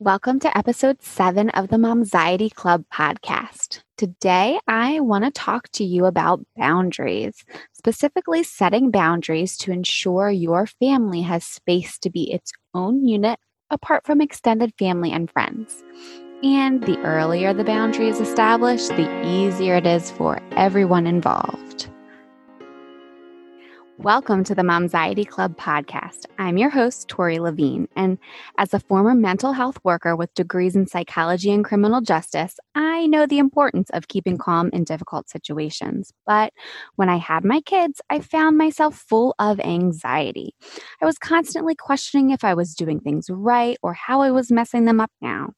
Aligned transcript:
Welcome 0.00 0.40
to 0.40 0.58
episode 0.58 1.00
seven 1.04 1.50
of 1.50 1.68
the 1.68 1.76
Momxiety 1.76 2.52
Club 2.52 2.84
podcast. 2.92 3.82
Today, 3.96 4.58
I 4.66 4.98
want 4.98 5.24
to 5.24 5.30
talk 5.30 5.68
to 5.74 5.84
you 5.84 6.06
about 6.06 6.44
boundaries, 6.56 7.44
specifically 7.72 8.42
setting 8.42 8.90
boundaries 8.90 9.56
to 9.58 9.70
ensure 9.70 10.30
your 10.30 10.66
family 10.66 11.22
has 11.22 11.46
space 11.46 11.96
to 12.00 12.10
be 12.10 12.32
its 12.32 12.52
own 12.74 13.06
unit 13.06 13.38
apart 13.70 14.04
from 14.04 14.20
extended 14.20 14.72
family 14.80 15.12
and 15.12 15.30
friends. 15.30 15.84
And 16.42 16.82
the 16.82 16.98
earlier 17.04 17.54
the 17.54 17.62
boundary 17.62 18.08
is 18.08 18.18
established, 18.18 18.88
the 18.88 19.24
easier 19.24 19.76
it 19.76 19.86
is 19.86 20.10
for 20.10 20.40
everyone 20.56 21.06
involved. 21.06 21.88
Welcome 23.98 24.42
to 24.44 24.56
the 24.56 24.62
Momxiety 24.62 25.26
Club 25.26 25.56
podcast. 25.56 26.26
I'm 26.36 26.58
your 26.58 26.68
host, 26.68 27.06
Tori 27.06 27.38
Levine, 27.38 27.86
and 27.94 28.18
as 28.58 28.74
a 28.74 28.80
former 28.80 29.14
mental 29.14 29.52
health 29.52 29.78
worker 29.84 30.16
with 30.16 30.34
degrees 30.34 30.74
in 30.74 30.88
psychology 30.88 31.52
and 31.52 31.64
criminal 31.64 32.00
justice, 32.00 32.56
I 32.74 33.06
know 33.06 33.24
the 33.24 33.38
importance 33.38 33.90
of 33.90 34.08
keeping 34.08 34.36
calm 34.36 34.68
in 34.72 34.82
difficult 34.82 35.30
situations. 35.30 36.12
But 36.26 36.52
when 36.96 37.08
I 37.08 37.16
had 37.18 37.44
my 37.44 37.60
kids, 37.60 38.00
I 38.10 38.18
found 38.18 38.58
myself 38.58 38.96
full 38.96 39.36
of 39.38 39.60
anxiety. 39.60 40.56
I 41.00 41.06
was 41.06 41.16
constantly 41.16 41.76
questioning 41.76 42.30
if 42.30 42.42
I 42.42 42.54
was 42.54 42.74
doing 42.74 42.98
things 42.98 43.30
right 43.30 43.78
or 43.80 43.94
how 43.94 44.22
I 44.22 44.32
was 44.32 44.50
messing 44.50 44.86
them 44.86 45.00
up 45.00 45.12
now. 45.20 45.52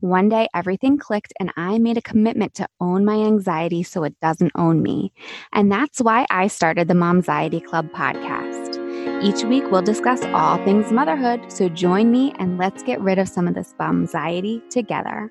One 0.00 0.28
day, 0.28 0.48
everything 0.54 0.98
clicked, 0.98 1.32
and 1.40 1.52
I 1.56 1.78
made 1.78 1.96
a 1.96 2.02
commitment 2.02 2.54
to 2.54 2.68
own 2.80 3.04
my 3.04 3.16
anxiety 3.16 3.82
so 3.82 4.04
it 4.04 4.14
doesn't 4.20 4.52
own 4.54 4.82
me. 4.82 5.12
And 5.52 5.70
that's 5.72 6.00
why 6.00 6.26
I 6.30 6.48
started 6.48 6.88
the 6.88 6.94
Momxiety 6.94 7.64
Club 7.64 7.75
podcast. 7.82 9.22
Each 9.22 9.44
week, 9.44 9.64
we'll 9.70 9.82
discuss 9.82 10.22
all 10.26 10.56
things 10.64 10.92
motherhood, 10.92 11.50
so 11.50 11.68
join 11.68 12.10
me 12.10 12.34
and 12.38 12.58
let's 12.58 12.82
get 12.82 13.00
rid 13.00 13.18
of 13.18 13.28
some 13.28 13.48
of 13.48 13.54
this 13.54 13.74
anxiety 13.80 14.62
together. 14.70 15.30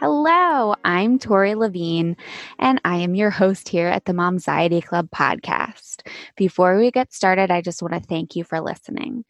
Hello, 0.00 0.76
I'm 0.84 1.18
Tori 1.18 1.56
Levine, 1.56 2.16
and 2.58 2.80
I 2.84 2.98
am 2.98 3.16
your 3.16 3.30
host 3.30 3.68
here 3.68 3.88
at 3.88 4.04
the 4.04 4.12
Momxiety 4.12 4.84
Club 4.84 5.08
podcast. 5.10 6.06
Before 6.36 6.78
we 6.78 6.92
get 6.92 7.12
started, 7.12 7.50
I 7.50 7.60
just 7.60 7.82
want 7.82 7.94
to 7.94 8.00
thank 8.00 8.36
you 8.36 8.44
for 8.44 8.60
listening. 8.60 9.24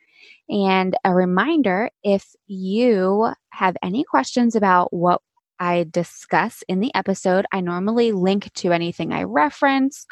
And 0.51 0.97
a 1.05 1.15
reminder 1.15 1.91
if 2.03 2.35
you 2.47 3.33
have 3.51 3.77
any 3.83 4.05
questions 4.05 4.55
about 4.57 4.93
what 4.93 5.23
I 5.61 5.87
discuss 5.91 6.63
in 6.69 6.81
the 6.81 6.95
episode, 6.95 7.47
I 7.53 7.61
normally 7.61 8.13
link 8.13 8.53
to 8.55 8.73
anything 8.73 9.13
I 9.13 9.25
reference 9.25 10.07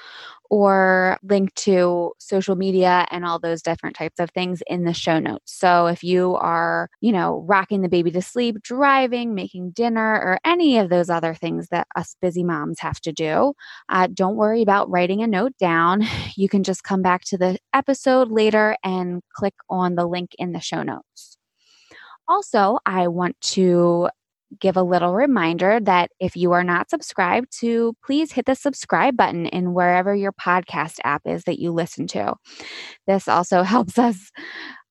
or 0.51 1.19
link 1.23 1.55
to 1.55 2.13
social 2.19 2.57
media 2.57 3.07
and 3.11 3.25
all 3.25 3.39
those 3.39 3.63
different 3.63 3.97
types 3.97 4.21
of 4.21 4.31
things 4.31 4.63
in 4.67 4.85
the 4.85 4.95
show 4.95 5.19
notes. 5.19 5.53
So 5.53 5.87
if 5.87 6.05
you 6.05 6.37
are, 6.37 6.89
you 7.01 7.13
know, 7.13 7.45
rocking 7.49 7.83
the 7.83 7.89
baby 7.89 8.11
to 8.13 8.23
sleep, 8.23 8.63
driving, 8.63 9.35
making 9.35 9.71
dinner, 9.71 10.15
or 10.15 10.39
any 10.45 10.79
of 10.79 10.89
those 10.89 11.11
other 11.11 11.35
things 11.35 11.69
that 11.69 11.89
us 11.97 12.17
busy 12.21 12.45
moms 12.45 12.81
have 12.81 13.01
to 13.01 13.13
do, 13.13 13.55
uh, 13.89 14.09
don't 14.13 14.37
worry 14.37 14.63
about 14.63 14.91
writing 14.91 15.23
a 15.23 15.27
note 15.27 15.57
down. 15.59 16.07
You 16.39 16.51
can 16.51 16.65
just 16.65 16.85
come 16.85 17.01
back 17.01 17.23
to 17.27 17.39
the 17.39 17.57
episode 17.73 18.31
later 18.31 18.77
and 18.85 19.23
click 19.35 19.55
on 19.71 19.95
the 19.95 20.07
link 20.07 20.33
in 20.39 20.53
the 20.53 20.61
show 20.61 20.83
notes. 20.83 21.39
Also, 22.29 22.79
I 22.85 23.09
want 23.09 23.41
to 23.53 24.11
give 24.61 24.77
a 24.77 24.83
little 24.83 25.15
reminder 25.15 25.81
that 25.81 26.11
if 26.21 26.37
you 26.37 26.53
are 26.53 26.65
not 26.65 26.91
subscribed 26.91 27.49
to, 27.61 27.95
please 28.05 28.33
hit 28.33 28.47
the 28.47 28.55
subscribe 28.55 29.17
button 29.17 29.47
in 29.47 29.75
wherever 29.75 30.15
your 30.15 30.33
podcast 30.33 30.99
app 31.05 31.23
is 31.27 31.45
that 31.45 31.59
you 31.59 31.73
listen 31.73 32.07
to. 32.09 32.35
This 33.07 33.29
also 33.29 33.63
helps 33.65 33.99
us, 33.99 34.31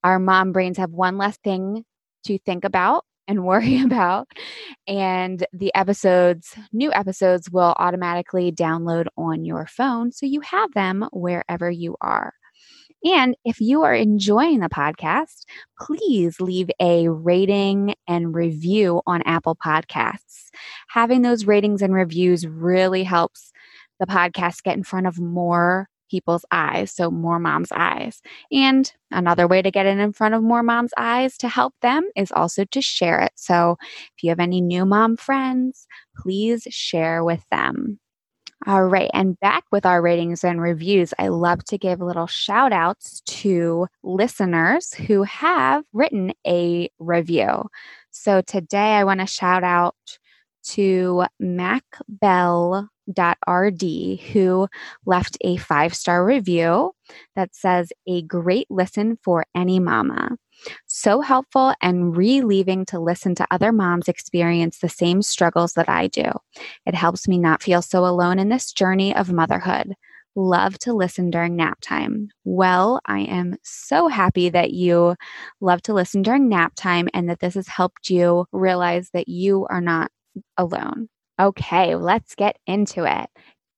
our 0.03 0.19
mom 0.19 0.51
brains 0.51 0.77
have 0.77 0.91
one 0.91 1.17
less 1.17 1.37
thing 1.37 1.83
to 2.25 2.37
think 2.39 2.63
about 2.63 3.05
and 3.27 3.43
worry 3.43 3.81
about. 3.83 4.27
And 4.87 5.45
the 5.53 5.73
episodes, 5.75 6.55
new 6.71 6.91
episodes, 6.93 7.49
will 7.49 7.73
automatically 7.77 8.51
download 8.51 9.07
on 9.17 9.45
your 9.45 9.67
phone 9.67 10.11
so 10.11 10.25
you 10.25 10.41
have 10.41 10.73
them 10.73 11.07
wherever 11.11 11.69
you 11.69 11.95
are. 12.01 12.33
And 13.05 13.35
if 13.45 13.61
you 13.61 13.83
are 13.83 13.93
enjoying 13.93 14.59
the 14.61 14.69
podcast, 14.69 15.43
please 15.79 16.41
leave 16.41 16.69
a 16.79 17.07
rating 17.07 17.93
and 18.07 18.33
review 18.33 19.01
on 19.05 19.21
Apple 19.23 19.55
Podcasts. 19.55 20.49
Having 20.89 21.21
those 21.21 21.45
ratings 21.45 21.83
and 21.83 21.93
reviews 21.93 22.47
really 22.47 23.03
helps 23.03 23.51
the 23.99 24.07
podcast 24.07 24.63
get 24.63 24.75
in 24.75 24.83
front 24.83 25.05
of 25.05 25.19
more 25.19 25.87
people's 26.09 26.45
eyes, 26.51 26.91
so 26.91 27.11
more 27.11 27.39
moms' 27.39 27.71
eyes. 27.71 28.21
And 28.51 28.91
another 29.11 29.47
way 29.47 29.61
to 29.61 29.71
get 29.71 29.85
it 29.85 29.97
in 29.97 30.13
front 30.13 30.33
of 30.33 30.43
more 30.43 30.63
moms' 30.63 30.93
eyes 30.97 31.37
to 31.39 31.47
help 31.47 31.73
them 31.81 32.09
is 32.15 32.31
also 32.31 32.65
to 32.65 32.81
share 32.81 33.19
it. 33.21 33.31
So 33.35 33.77
if 34.15 34.23
you 34.23 34.29
have 34.29 34.39
any 34.39 34.61
new 34.61 34.85
mom 34.85 35.17
friends, 35.17 35.87
please 36.17 36.67
share 36.69 37.23
with 37.23 37.43
them. 37.51 37.99
All 38.67 38.85
right. 38.85 39.11
And 39.13 39.39
back 39.39 39.63
with 39.71 39.85
our 39.85 40.01
ratings 40.01 40.43
and 40.43 40.59
reviews, 40.59 41.13
I 41.19 41.27
love 41.27 41.63
to 41.65 41.77
give 41.77 41.99
little 41.99 42.25
shout 42.25 42.73
outs 42.73 43.21
to 43.27 43.87
listeners 44.03 44.93
who 44.95 45.21
have 45.23 45.83
written 45.93 46.33
a 46.47 46.89
review. 46.97 47.65
So 48.09 48.41
today 48.41 48.95
I 48.95 49.03
want 49.03 49.19
to 49.19 49.27
shout 49.27 49.63
out 49.63 49.95
to 50.69 51.25
MacBell.rd 51.39 52.89
who 54.31 54.67
left 55.05 55.37
a 55.41 55.57
five 55.57 55.93
star 55.93 56.25
review 56.25 56.91
that 57.35 57.55
says, 57.55 57.93
A 58.07 58.23
great 58.23 58.65
listen 58.71 59.19
for 59.23 59.45
any 59.53 59.79
mama. 59.79 60.37
So 60.87 61.21
helpful 61.21 61.73
and 61.81 62.15
relieving 62.15 62.85
to 62.85 62.99
listen 62.99 63.35
to 63.35 63.47
other 63.51 63.71
moms 63.71 64.07
experience 64.07 64.79
the 64.79 64.89
same 64.89 65.21
struggles 65.21 65.73
that 65.73 65.89
I 65.89 66.07
do. 66.07 66.31
It 66.85 66.95
helps 66.95 67.27
me 67.27 67.37
not 67.37 67.63
feel 67.63 67.81
so 67.81 68.05
alone 68.05 68.39
in 68.39 68.49
this 68.49 68.71
journey 68.71 69.15
of 69.15 69.31
motherhood. 69.31 69.93
Love 70.35 70.77
to 70.79 70.93
listen 70.93 71.29
during 71.29 71.55
nap 71.55 71.79
time. 71.81 72.27
Well, 72.43 72.99
I 73.05 73.19
am 73.21 73.55
so 73.63 74.09
happy 74.09 74.49
that 74.49 74.71
you 74.71 75.15
love 75.61 75.81
to 75.83 75.93
listen 75.93 76.23
during 76.23 76.49
nap 76.49 76.73
time 76.75 77.07
and 77.13 77.29
that 77.29 77.39
this 77.39 77.53
has 77.53 77.69
helped 77.69 78.09
you 78.09 78.45
realize 78.51 79.11
that 79.13 79.29
you 79.29 79.65
are 79.69 79.81
not 79.81 80.11
alone. 80.57 81.07
Okay, 81.39 81.95
let's 81.95 82.35
get 82.35 82.57
into 82.67 83.05
it 83.05 83.29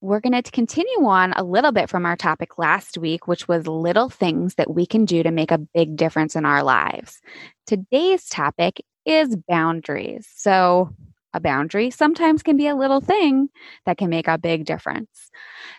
we're 0.01 0.19
going 0.19 0.41
to 0.41 0.51
continue 0.51 1.05
on 1.05 1.33
a 1.33 1.43
little 1.43 1.71
bit 1.71 1.89
from 1.89 2.05
our 2.05 2.15
topic 2.15 2.57
last 2.57 2.97
week, 2.97 3.27
which 3.27 3.47
was 3.47 3.67
little 3.67 4.09
things 4.09 4.55
that 4.55 4.73
we 4.73 4.85
can 4.85 5.05
do 5.05 5.23
to 5.23 5.31
make 5.31 5.51
a 5.51 5.57
big 5.57 5.95
difference 5.95 6.35
in 6.35 6.45
our 6.45 6.63
lives. 6.63 7.19
Today's 7.65 8.27
topic 8.29 8.81
is 9.05 9.35
boundaries. 9.47 10.27
So, 10.35 10.93
a 11.33 11.39
boundary 11.39 11.91
sometimes 11.91 12.41
can 12.41 12.57
be 12.57 12.67
a 12.67 12.75
little 12.75 13.01
thing 13.01 13.49
that 13.85 13.97
can 13.97 14.09
make 14.09 14.27
a 14.27 14.37
big 14.37 14.65
difference. 14.65 15.29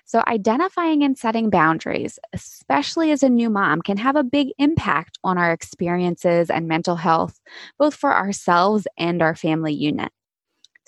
So, 0.05 0.23
identifying 0.27 1.03
and 1.03 1.17
setting 1.17 1.51
boundaries, 1.51 2.19
especially 2.33 3.13
as 3.13 3.23
a 3.23 3.29
new 3.29 3.51
mom, 3.51 3.83
can 3.83 3.97
have 3.97 4.17
a 4.17 4.25
big 4.25 4.49
impact 4.59 5.19
on 5.25 5.39
our 5.39 5.53
experiences 5.53 6.51
and 6.51 6.69
mental 6.69 6.97
health, 6.97 7.41
both 7.79 7.95
for 7.95 8.15
ourselves 8.15 8.87
and 8.99 9.23
our 9.23 9.35
family 9.35 9.75
unit. 9.75 10.11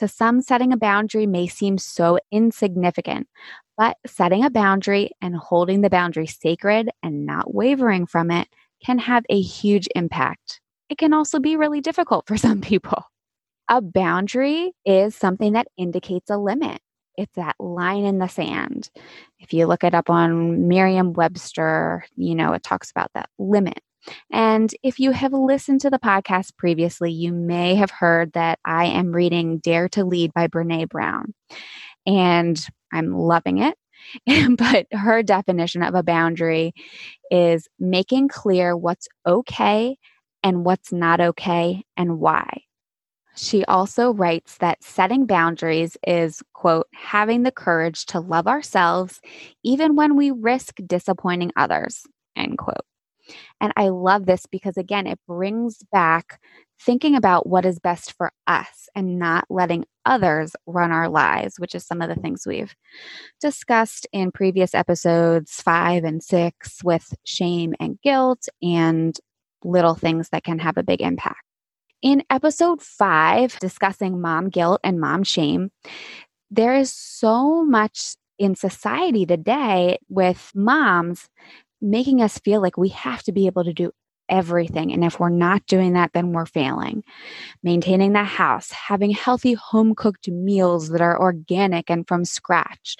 To 0.00 0.09
some, 0.09 0.41
setting 0.41 0.72
a 0.72 0.78
boundary 0.78 1.27
may 1.27 1.47
seem 1.47 1.77
so 1.77 2.19
insignificant, 2.33 3.28
but 3.77 3.99
setting 4.06 4.47
a 4.47 4.50
boundary 4.50 5.11
and 5.21 5.37
holding 5.37 5.83
the 5.83 5.91
boundary 5.91 6.27
sacred 6.27 6.88
and 7.03 7.27
not 7.27 7.55
wavering 7.55 8.06
from 8.06 8.31
it 8.31 8.49
can 8.83 8.99
have 8.99 9.25
a 9.28 9.39
huge 9.39 9.89
impact. 9.94 10.62
It 10.89 10.97
can 10.97 11.12
also 11.12 11.39
be 11.39 11.56
really 11.56 11.83
difficult 11.83 12.27
for 12.27 12.37
some 12.39 12.62
people. 12.62 13.05
A 13.69 13.83
boundary 13.83 14.72
is 14.87 15.15
something 15.15 15.53
that 15.53 15.69
indicates 15.77 16.31
a 16.31 16.39
limit. 16.39 16.81
It's 17.19 17.34
that 17.37 17.56
line 17.59 18.05
in 18.05 18.21
the 18.21 18.28
sand. 18.28 18.89
If 19.39 19.53
you 19.53 19.66
look 19.66 19.84
it 19.84 19.94
up 19.94 20.09
on 20.09 20.66
Merriam 20.66 21.12
Webster, 21.12 22.06
you 22.16 22.34
know, 22.34 22.55
it 22.55 22.62
talks 22.62 22.91
about 22.91 23.10
that 23.15 23.28
limit. 23.39 23.81
And 24.31 24.72
if 24.83 24.99
you 24.99 25.12
have 25.12 25.33
listened 25.33 25.81
to 25.83 25.91
the 25.91 25.99
podcast 25.99 26.56
previously, 26.56 27.12
you 27.12 27.33
may 27.33 27.75
have 27.75 27.91
heard 27.91 28.33
that 28.33 28.59
I 28.65 28.86
am 28.86 29.13
reading 29.13 29.59
Dare 29.59 29.89
to 29.91 30.04
Lead 30.04 30.33
by 30.34 30.48
Brene 30.48 30.89
Brown. 30.89 31.34
And 32.07 32.59
I'm 32.92 33.13
loving 33.13 33.59
it. 33.59 33.77
but 34.59 34.86
her 34.92 35.22
definition 35.22 35.83
of 35.83 35.95
a 35.95 36.03
boundary 36.03 36.72
is 37.30 37.69
making 37.78 38.28
clear 38.28 38.77
what's 38.77 39.09
okay 39.27 39.97
and 40.42 40.65
what's 40.65 40.92
not 40.92 41.21
okay 41.21 41.84
and 41.97 42.19
why. 42.19 42.63
She 43.36 43.65
also 43.66 44.13
writes 44.13 44.59
that 44.59 44.83
setting 44.83 45.27
boundaries 45.27 45.97
is, 46.07 46.42
quote, 46.53 46.89
having 46.95 47.42
the 47.42 47.53
courage 47.53 48.07
to 48.07 48.21
love 48.21 48.47
ourselves 48.47 49.21
even 49.63 49.97
when 49.97 50.16
we 50.16 50.30
risk 50.30 50.77
disappointing 50.86 51.53
others, 51.57 52.03
end 52.36 52.59
quote. 52.59 52.84
And 53.60 53.72
I 53.77 53.88
love 53.88 54.27
this 54.27 54.47
because, 54.47 54.77
again, 54.77 55.06
it 55.06 55.18
brings 55.27 55.78
back 55.92 56.41
thinking 56.80 57.15
about 57.15 57.47
what 57.47 57.66
is 57.66 57.78
best 57.78 58.12
for 58.16 58.32
us 58.47 58.88
and 58.94 59.18
not 59.18 59.44
letting 59.50 59.84
others 60.06 60.56
run 60.66 60.92
our 60.92 61.09
lives, 61.09 61.56
which 61.59 61.74
is 61.74 61.86
some 61.86 62.00
of 62.00 62.09
the 62.09 62.21
things 62.21 62.47
we've 62.47 62.74
discussed 63.41 64.06
in 64.12 64.32
previous 64.32 64.74
episodes 64.74 65.60
five 65.60 66.04
and 66.04 66.22
six 66.22 66.82
with 66.82 67.15
shame 67.24 67.74
and 67.78 68.00
guilt 68.03 68.48
and 68.62 69.18
little 69.62 69.94
things 69.94 70.30
that 70.30 70.44
can 70.44 70.59
have 70.59 70.78
a 70.78 70.83
big 70.83 71.03
impact. 71.03 71.42
In 72.00 72.22
episode 72.30 72.80
five, 72.80 73.59
discussing 73.59 74.22
mom 74.22 74.48
guilt 74.48 74.80
and 74.83 75.00
mom 75.00 75.22
shame, 75.22 75.71
there 76.50 76.74
is 76.74 76.92
so 76.92 77.62
much 77.62 78.16
in 78.38 78.54
society 78.54 79.26
today 79.26 79.98
with 80.09 80.50
moms 80.54 81.28
making 81.80 82.22
us 82.22 82.38
feel 82.38 82.60
like 82.60 82.77
we 82.77 82.91
have 82.91 83.22
to 83.24 83.32
be 83.32 83.47
able 83.47 83.65
to 83.65 83.72
do 83.72 83.91
everything. 84.28 84.92
And 84.92 85.04
if 85.04 85.18
we're 85.18 85.28
not 85.28 85.66
doing 85.66 85.94
that, 85.94 86.12
then 86.12 86.32
we're 86.32 86.47
failing. 86.47 87.03
Maintaining 87.62 88.12
the 88.12 88.24
house, 88.24 88.71
having 88.71 89.10
healthy 89.10 89.54
home 89.54 89.94
cooked 89.94 90.28
meals 90.28 90.91
that 90.91 91.00
are 91.00 91.21
organic 91.21 91.91
and 91.91 92.06
from 92.06 92.24
scratch, 92.24 92.97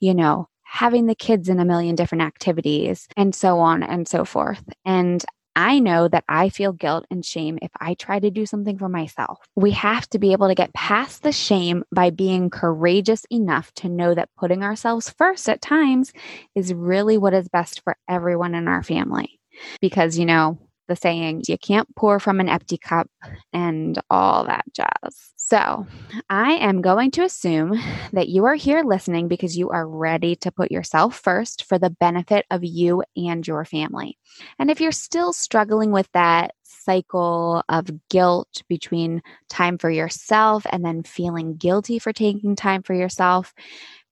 you 0.00 0.14
know, 0.14 0.48
having 0.62 1.06
the 1.06 1.14
kids 1.14 1.48
in 1.48 1.60
a 1.60 1.64
million 1.64 1.94
different 1.94 2.22
activities, 2.22 3.06
and 3.16 3.34
so 3.34 3.60
on 3.60 3.82
and 3.82 4.08
so 4.08 4.24
forth. 4.24 4.64
And 4.84 5.24
I 5.56 5.78
know 5.78 6.08
that 6.08 6.24
I 6.28 6.48
feel 6.48 6.72
guilt 6.72 7.06
and 7.10 7.24
shame 7.24 7.58
if 7.62 7.70
I 7.80 7.94
try 7.94 8.18
to 8.18 8.30
do 8.30 8.46
something 8.46 8.78
for 8.78 8.88
myself. 8.88 9.38
We 9.54 9.70
have 9.72 10.08
to 10.10 10.18
be 10.18 10.32
able 10.32 10.48
to 10.48 10.54
get 10.54 10.74
past 10.74 11.22
the 11.22 11.32
shame 11.32 11.84
by 11.94 12.10
being 12.10 12.50
courageous 12.50 13.24
enough 13.30 13.72
to 13.74 13.88
know 13.88 14.14
that 14.14 14.34
putting 14.36 14.62
ourselves 14.62 15.10
first 15.10 15.48
at 15.48 15.62
times 15.62 16.12
is 16.54 16.74
really 16.74 17.18
what 17.18 17.34
is 17.34 17.48
best 17.48 17.82
for 17.82 17.96
everyone 18.08 18.54
in 18.54 18.68
our 18.68 18.82
family 18.82 19.40
because, 19.80 20.18
you 20.18 20.26
know, 20.26 20.58
the 20.88 20.96
saying, 20.96 21.42
you 21.48 21.58
can't 21.58 21.88
pour 21.96 22.20
from 22.20 22.40
an 22.40 22.48
empty 22.48 22.78
cup 22.78 23.08
and 23.52 24.00
all 24.10 24.44
that 24.44 24.64
jazz. 24.74 25.32
So, 25.36 25.86
I 26.30 26.52
am 26.52 26.82
going 26.82 27.10
to 27.12 27.22
assume 27.22 27.78
that 28.12 28.28
you 28.28 28.44
are 28.46 28.54
here 28.54 28.82
listening 28.82 29.28
because 29.28 29.56
you 29.56 29.70
are 29.70 29.88
ready 29.88 30.36
to 30.36 30.50
put 30.50 30.70
yourself 30.70 31.18
first 31.18 31.64
for 31.64 31.78
the 31.78 31.90
benefit 31.90 32.46
of 32.50 32.64
you 32.64 33.02
and 33.16 33.46
your 33.46 33.64
family. 33.64 34.18
And 34.58 34.70
if 34.70 34.80
you're 34.80 34.92
still 34.92 35.32
struggling 35.32 35.90
with 35.90 36.08
that 36.12 36.54
cycle 36.62 37.62
of 37.68 37.90
guilt 38.10 38.62
between 38.68 39.22
time 39.48 39.78
for 39.78 39.90
yourself 39.90 40.66
and 40.70 40.84
then 40.84 41.02
feeling 41.02 41.56
guilty 41.56 41.98
for 41.98 42.12
taking 42.12 42.56
time 42.56 42.82
for 42.82 42.94
yourself, 42.94 43.52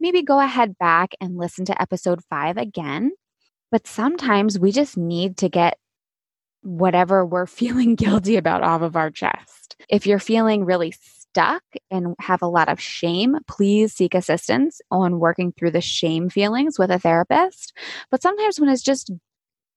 maybe 0.00 0.22
go 0.22 0.38
ahead 0.38 0.76
back 0.78 1.14
and 1.20 1.36
listen 1.36 1.64
to 1.66 1.80
episode 1.80 2.20
five 2.28 2.56
again 2.56 3.12
but 3.72 3.86
sometimes 3.86 4.58
we 4.58 4.70
just 4.70 4.96
need 4.98 5.38
to 5.38 5.48
get 5.48 5.78
whatever 6.62 7.24
we're 7.24 7.46
feeling 7.60 7.94
guilty 7.94 8.36
about 8.36 8.62
off 8.62 8.82
of 8.82 8.96
our 8.96 9.10
chest. 9.10 9.76
If 9.88 10.06
you're 10.06 10.18
feeling 10.18 10.64
really 10.64 10.92
stuck 10.92 11.62
and 11.90 12.14
have 12.20 12.42
a 12.42 12.46
lot 12.46 12.68
of 12.68 12.80
shame, 12.80 13.36
please 13.48 13.92
seek 13.92 14.14
assistance 14.14 14.80
on 14.90 15.18
working 15.18 15.52
through 15.52 15.70
the 15.70 15.80
shame 15.80 16.28
feelings 16.28 16.78
with 16.78 16.90
a 16.90 16.98
therapist. 16.98 17.72
But 18.10 18.22
sometimes 18.22 18.60
when 18.60 18.68
it's 18.68 18.82
just 18.82 19.10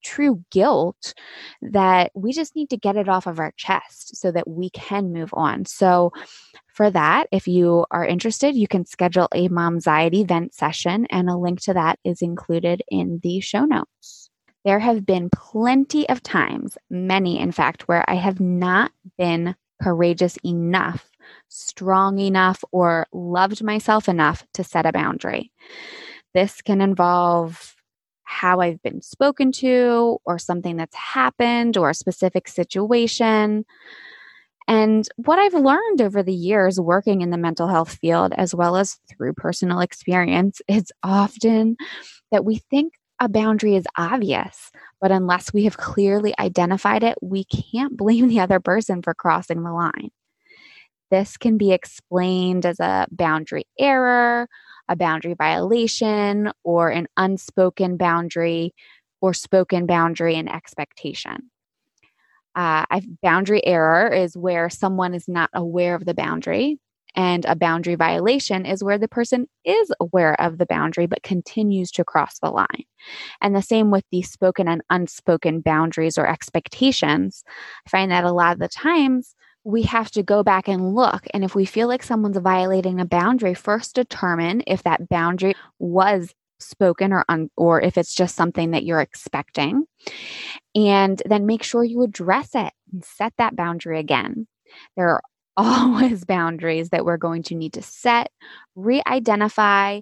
true 0.04 0.44
guilt 0.52 1.14
that 1.62 2.12
we 2.14 2.32
just 2.32 2.54
need 2.54 2.70
to 2.70 2.76
get 2.76 2.96
it 2.96 3.08
off 3.08 3.26
of 3.26 3.40
our 3.40 3.52
chest 3.56 4.16
so 4.16 4.30
that 4.30 4.48
we 4.48 4.70
can 4.70 5.12
move 5.12 5.30
on. 5.32 5.64
So 5.64 6.12
for 6.68 6.90
that, 6.90 7.26
if 7.32 7.48
you 7.48 7.86
are 7.90 8.06
interested, 8.06 8.54
you 8.54 8.68
can 8.68 8.84
schedule 8.84 9.28
a 9.34 9.48
mom's 9.48 9.86
Momxiety 9.86 10.28
vent 10.28 10.54
session, 10.54 11.06
and 11.10 11.28
a 11.28 11.36
link 11.36 11.60
to 11.62 11.74
that 11.74 11.98
is 12.04 12.22
included 12.22 12.82
in 12.88 13.20
the 13.22 13.40
show 13.40 13.64
notes. 13.64 14.25
There 14.66 14.80
have 14.80 15.06
been 15.06 15.30
plenty 15.30 16.08
of 16.08 16.24
times, 16.24 16.76
many 16.90 17.38
in 17.38 17.52
fact, 17.52 17.86
where 17.86 18.04
I 18.10 18.14
have 18.14 18.40
not 18.40 18.90
been 19.16 19.54
courageous 19.80 20.36
enough, 20.44 21.08
strong 21.46 22.18
enough, 22.18 22.64
or 22.72 23.06
loved 23.12 23.62
myself 23.62 24.08
enough 24.08 24.44
to 24.54 24.64
set 24.64 24.84
a 24.84 24.90
boundary. 24.90 25.52
This 26.34 26.62
can 26.62 26.80
involve 26.80 27.76
how 28.24 28.58
I've 28.58 28.82
been 28.82 29.02
spoken 29.02 29.52
to, 29.52 30.18
or 30.24 30.36
something 30.36 30.76
that's 30.76 30.96
happened, 30.96 31.76
or 31.76 31.90
a 31.90 31.94
specific 31.94 32.48
situation. 32.48 33.64
And 34.66 35.08
what 35.14 35.38
I've 35.38 35.54
learned 35.54 36.02
over 36.02 36.24
the 36.24 36.34
years 36.34 36.80
working 36.80 37.22
in 37.22 37.30
the 37.30 37.38
mental 37.38 37.68
health 37.68 37.94
field, 37.94 38.32
as 38.36 38.52
well 38.52 38.76
as 38.76 38.98
through 39.08 39.34
personal 39.34 39.78
experience, 39.78 40.60
is 40.66 40.90
often 41.04 41.76
that 42.32 42.44
we 42.44 42.56
think 42.68 42.94
a 43.20 43.28
boundary 43.28 43.76
is 43.76 43.86
obvious, 43.96 44.70
but 45.00 45.10
unless 45.10 45.52
we 45.52 45.64
have 45.64 45.76
clearly 45.76 46.34
identified 46.38 47.02
it, 47.02 47.16
we 47.22 47.44
can't 47.44 47.96
blame 47.96 48.28
the 48.28 48.40
other 48.40 48.60
person 48.60 49.02
for 49.02 49.14
crossing 49.14 49.62
the 49.62 49.72
line. 49.72 50.10
This 51.10 51.36
can 51.36 51.56
be 51.56 51.72
explained 51.72 52.66
as 52.66 52.80
a 52.80 53.06
boundary 53.10 53.64
error, 53.78 54.48
a 54.88 54.96
boundary 54.96 55.34
violation, 55.34 56.50
or 56.64 56.90
an 56.90 57.06
unspoken 57.16 57.96
boundary 57.96 58.74
or 59.20 59.32
spoken 59.32 59.86
boundary 59.86 60.34
and 60.34 60.52
expectation. 60.52 61.50
Uh, 62.56 62.84
boundary 63.22 63.64
error 63.64 64.12
is 64.12 64.36
where 64.36 64.68
someone 64.68 65.14
is 65.14 65.28
not 65.28 65.50
aware 65.52 65.94
of 65.94 66.04
the 66.04 66.14
boundary, 66.14 66.78
and 67.16 67.44
a 67.46 67.56
boundary 67.56 67.94
violation 67.94 68.66
is 68.66 68.84
where 68.84 68.98
the 68.98 69.08
person 69.08 69.48
is 69.64 69.90
aware 70.00 70.40
of 70.40 70.58
the 70.58 70.66
boundary 70.66 71.06
but 71.06 71.22
continues 71.22 71.90
to 71.92 72.04
cross 72.04 72.38
the 72.38 72.50
line. 72.50 72.84
And 73.40 73.56
the 73.56 73.62
same 73.62 73.90
with 73.90 74.04
the 74.12 74.22
spoken 74.22 74.68
and 74.68 74.82
unspoken 74.90 75.60
boundaries 75.60 76.18
or 76.18 76.26
expectations. 76.28 77.42
I 77.86 77.90
find 77.90 78.12
that 78.12 78.24
a 78.24 78.32
lot 78.32 78.52
of 78.52 78.58
the 78.58 78.68
times 78.68 79.34
we 79.64 79.82
have 79.82 80.10
to 80.12 80.22
go 80.22 80.44
back 80.44 80.68
and 80.68 80.94
look. 80.94 81.26
And 81.34 81.42
if 81.42 81.54
we 81.56 81.64
feel 81.64 81.88
like 81.88 82.02
someone's 82.02 82.36
violating 82.36 83.00
a 83.00 83.04
boundary, 83.04 83.54
first 83.54 83.96
determine 83.96 84.62
if 84.66 84.84
that 84.84 85.08
boundary 85.08 85.54
was 85.80 86.32
spoken 86.60 87.12
or 87.12 87.24
un- 87.28 87.50
or 87.56 87.80
if 87.80 87.98
it's 87.98 88.14
just 88.14 88.36
something 88.36 88.70
that 88.70 88.84
you're 88.84 89.00
expecting 89.00 89.84
and 90.74 91.22
then 91.26 91.46
make 91.46 91.62
sure 91.62 91.84
you 91.84 92.02
address 92.02 92.50
it 92.54 92.72
and 92.92 93.04
set 93.04 93.32
that 93.36 93.56
boundary 93.56 93.98
again 93.98 94.46
there 94.96 95.08
are 95.08 95.22
always 95.56 96.24
boundaries 96.26 96.90
that 96.90 97.04
we're 97.04 97.16
going 97.16 97.42
to 97.42 97.54
need 97.54 97.72
to 97.72 97.82
set 97.82 98.30
re-identify 98.74 100.00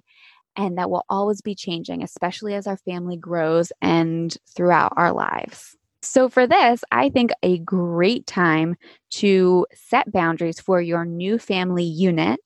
and 0.57 0.77
that 0.77 0.89
will 0.89 1.05
always 1.09 1.41
be 1.41 1.55
changing 1.55 2.03
especially 2.03 2.53
as 2.53 2.67
our 2.67 2.77
family 2.77 3.17
grows 3.17 3.71
and 3.81 4.37
throughout 4.55 4.93
our 4.95 5.11
lives 5.11 5.75
so, 6.05 6.29
for 6.29 6.45
this, 6.45 6.83
I 6.91 7.09
think 7.09 7.31
a 7.41 7.57
great 7.57 8.27
time 8.27 8.75
to 9.13 9.65
set 9.73 10.11
boundaries 10.11 10.59
for 10.59 10.79
your 10.79 11.03
new 11.03 11.39
family 11.39 11.83
unit 11.83 12.39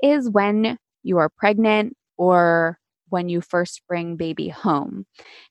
is 0.00 0.30
when 0.30 0.78
you 1.02 1.18
are 1.18 1.28
pregnant 1.28 1.96
or 2.16 2.78
when 3.08 3.28
you 3.28 3.40
first 3.40 3.82
bring 3.88 4.14
baby 4.14 4.48
home. 4.48 5.06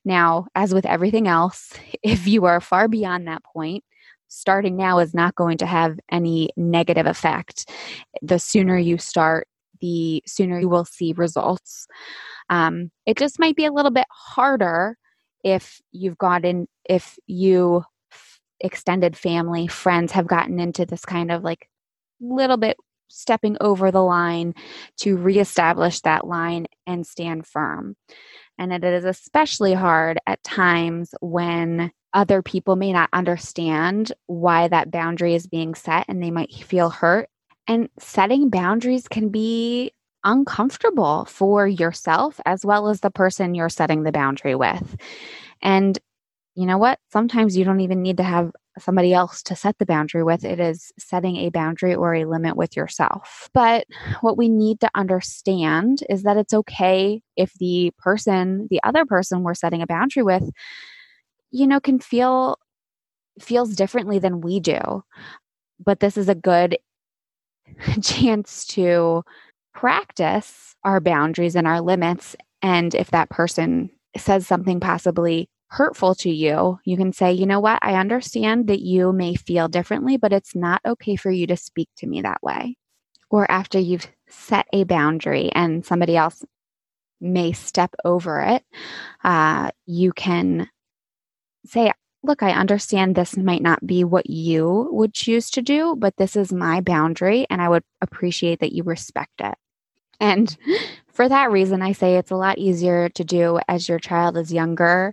Now, 0.06 0.46
as 0.54 0.72
with 0.72 0.86
everything 0.86 1.28
else, 1.28 1.74
if 2.02 2.26
you 2.26 2.46
are 2.46 2.60
far 2.62 2.88
beyond 2.88 3.28
that 3.28 3.44
point, 3.44 3.84
starting 4.30 4.76
now 4.76 4.98
is 5.00 5.12
not 5.12 5.34
going 5.34 5.58
to 5.58 5.66
have 5.66 5.98
any 6.10 6.50
negative 6.56 7.06
effect. 7.06 7.68
The 8.22 8.38
sooner 8.38 8.78
you 8.78 8.96
start, 8.96 9.46
the 9.80 10.22
sooner 10.26 10.58
you 10.58 10.68
will 10.68 10.84
see 10.84 11.12
results. 11.12 11.86
Um, 12.48 12.90
it 13.06 13.18
just 13.18 13.38
might 13.38 13.56
be 13.56 13.66
a 13.66 13.72
little 13.72 13.90
bit 13.90 14.06
harder 14.10 14.96
if 15.44 15.80
you've 15.92 16.18
gotten, 16.18 16.68
if 16.88 17.18
you 17.26 17.84
extended 18.60 19.16
family, 19.16 19.66
friends 19.66 20.12
have 20.12 20.26
gotten 20.26 20.60
into 20.60 20.86
this 20.86 21.04
kind 21.04 21.30
of 21.30 21.42
like 21.42 21.68
little 22.20 22.56
bit 22.56 22.76
stepping 23.08 23.56
over 23.60 23.90
the 23.90 24.02
line 24.02 24.54
to 24.98 25.16
reestablish 25.16 26.00
that 26.00 26.26
line 26.26 26.66
and 26.86 27.06
stand 27.06 27.46
firm. 27.46 27.96
And 28.60 28.72
it 28.72 28.84
is 28.84 29.06
especially 29.06 29.72
hard 29.72 30.18
at 30.26 30.44
times 30.44 31.14
when 31.20 31.90
other 32.12 32.42
people 32.42 32.76
may 32.76 32.92
not 32.92 33.08
understand 33.12 34.12
why 34.26 34.68
that 34.68 34.90
boundary 34.90 35.34
is 35.34 35.46
being 35.46 35.74
set 35.74 36.04
and 36.08 36.22
they 36.22 36.30
might 36.30 36.52
feel 36.52 36.90
hurt. 36.90 37.30
And 37.66 37.88
setting 37.98 38.50
boundaries 38.50 39.08
can 39.08 39.30
be 39.30 39.92
uncomfortable 40.24 41.24
for 41.24 41.66
yourself 41.66 42.38
as 42.44 42.62
well 42.62 42.88
as 42.88 43.00
the 43.00 43.10
person 43.10 43.54
you're 43.54 43.70
setting 43.70 44.02
the 44.02 44.12
boundary 44.12 44.54
with. 44.54 44.96
And 45.62 45.98
you 46.54 46.66
know 46.66 46.78
what? 46.78 46.98
Sometimes 47.10 47.56
you 47.56 47.64
don't 47.64 47.80
even 47.80 48.02
need 48.02 48.18
to 48.18 48.22
have 48.22 48.52
somebody 48.78 49.12
else 49.12 49.42
to 49.42 49.56
set 49.56 49.78
the 49.78 49.86
boundary 49.86 50.22
with. 50.22 50.44
It 50.44 50.60
is 50.60 50.92
setting 50.98 51.36
a 51.36 51.50
boundary 51.50 51.94
or 51.94 52.14
a 52.14 52.24
limit 52.24 52.56
with 52.56 52.76
yourself. 52.76 53.48
But 53.52 53.86
what 54.20 54.38
we 54.38 54.48
need 54.48 54.80
to 54.80 54.90
understand 54.94 56.00
is 56.08 56.22
that 56.22 56.36
it's 56.36 56.54
okay 56.54 57.22
if 57.36 57.52
the 57.54 57.92
person, 57.98 58.68
the 58.70 58.80
other 58.82 59.04
person 59.04 59.42
we're 59.42 59.54
setting 59.54 59.82
a 59.82 59.86
boundary 59.86 60.22
with, 60.22 60.48
you 61.50 61.66
know, 61.66 61.80
can 61.80 61.98
feel 61.98 62.58
feels 63.40 63.74
differently 63.74 64.18
than 64.18 64.40
we 64.40 64.60
do. 64.60 65.02
But 65.84 66.00
this 66.00 66.16
is 66.16 66.28
a 66.28 66.34
good 66.34 66.78
chance 68.02 68.66
to 68.66 69.22
practice 69.74 70.74
our 70.84 71.00
boundaries 71.00 71.56
and 71.56 71.66
our 71.66 71.80
limits. 71.80 72.36
And 72.62 72.94
if 72.94 73.10
that 73.10 73.30
person 73.30 73.90
says 74.16 74.46
something 74.46 74.80
possibly 74.80 75.48
hurtful 75.70 76.14
to 76.16 76.30
you, 76.30 76.78
you 76.84 76.96
can 76.96 77.12
say, 77.12 77.32
you 77.32 77.46
know 77.46 77.60
what, 77.60 77.78
I 77.82 77.94
understand 77.94 78.66
that 78.66 78.80
you 78.80 79.12
may 79.12 79.34
feel 79.34 79.68
differently, 79.68 80.16
but 80.16 80.32
it's 80.32 80.54
not 80.54 80.80
okay 80.84 81.16
for 81.16 81.30
you 81.30 81.46
to 81.46 81.56
speak 81.56 81.88
to 81.98 82.06
me 82.06 82.22
that 82.22 82.42
way. 82.42 82.76
Or 83.30 83.48
after 83.50 83.78
you've 83.78 84.08
set 84.28 84.66
a 84.72 84.84
boundary 84.84 85.50
and 85.52 85.86
somebody 85.86 86.16
else 86.16 86.44
may 87.20 87.52
step 87.52 87.94
over 88.04 88.40
it, 88.40 88.64
uh, 89.22 89.70
you 89.86 90.12
can 90.12 90.68
say, 91.66 91.92
look, 92.22 92.42
I 92.42 92.50
understand 92.50 93.14
this 93.14 93.36
might 93.36 93.62
not 93.62 93.86
be 93.86 94.02
what 94.02 94.28
you 94.28 94.88
would 94.90 95.14
choose 95.14 95.50
to 95.50 95.62
do, 95.62 95.94
but 95.96 96.16
this 96.16 96.34
is 96.34 96.52
my 96.52 96.80
boundary 96.80 97.46
and 97.48 97.62
I 97.62 97.68
would 97.68 97.84
appreciate 98.00 98.60
that 98.60 98.72
you 98.72 98.82
respect 98.82 99.40
it. 99.40 99.54
And 100.18 100.54
for 101.20 101.28
that 101.28 101.50
reason, 101.50 101.82
I 101.82 101.92
say 101.92 102.16
it's 102.16 102.30
a 102.30 102.36
lot 102.36 102.56
easier 102.56 103.10
to 103.10 103.24
do 103.24 103.60
as 103.68 103.86
your 103.86 103.98
child 103.98 104.38
is 104.38 104.50
younger, 104.50 105.12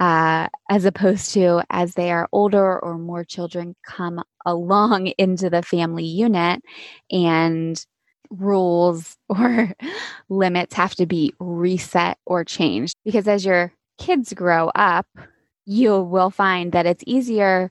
uh, 0.00 0.48
as 0.68 0.84
opposed 0.84 1.34
to 1.34 1.62
as 1.70 1.94
they 1.94 2.10
are 2.10 2.28
older 2.32 2.80
or 2.80 2.98
more 2.98 3.22
children 3.22 3.76
come 3.86 4.24
along 4.44 5.06
into 5.18 5.48
the 5.48 5.62
family 5.62 6.02
unit 6.04 6.62
and 7.12 7.80
rules 8.28 9.16
or 9.28 9.72
limits 10.28 10.74
have 10.74 10.96
to 10.96 11.06
be 11.06 11.32
reset 11.38 12.18
or 12.26 12.42
changed. 12.42 12.96
Because 13.04 13.28
as 13.28 13.46
your 13.46 13.72
kids 13.98 14.32
grow 14.32 14.72
up, 14.74 15.06
you 15.64 16.00
will 16.00 16.30
find 16.30 16.72
that 16.72 16.86
it's 16.86 17.04
easier 17.06 17.70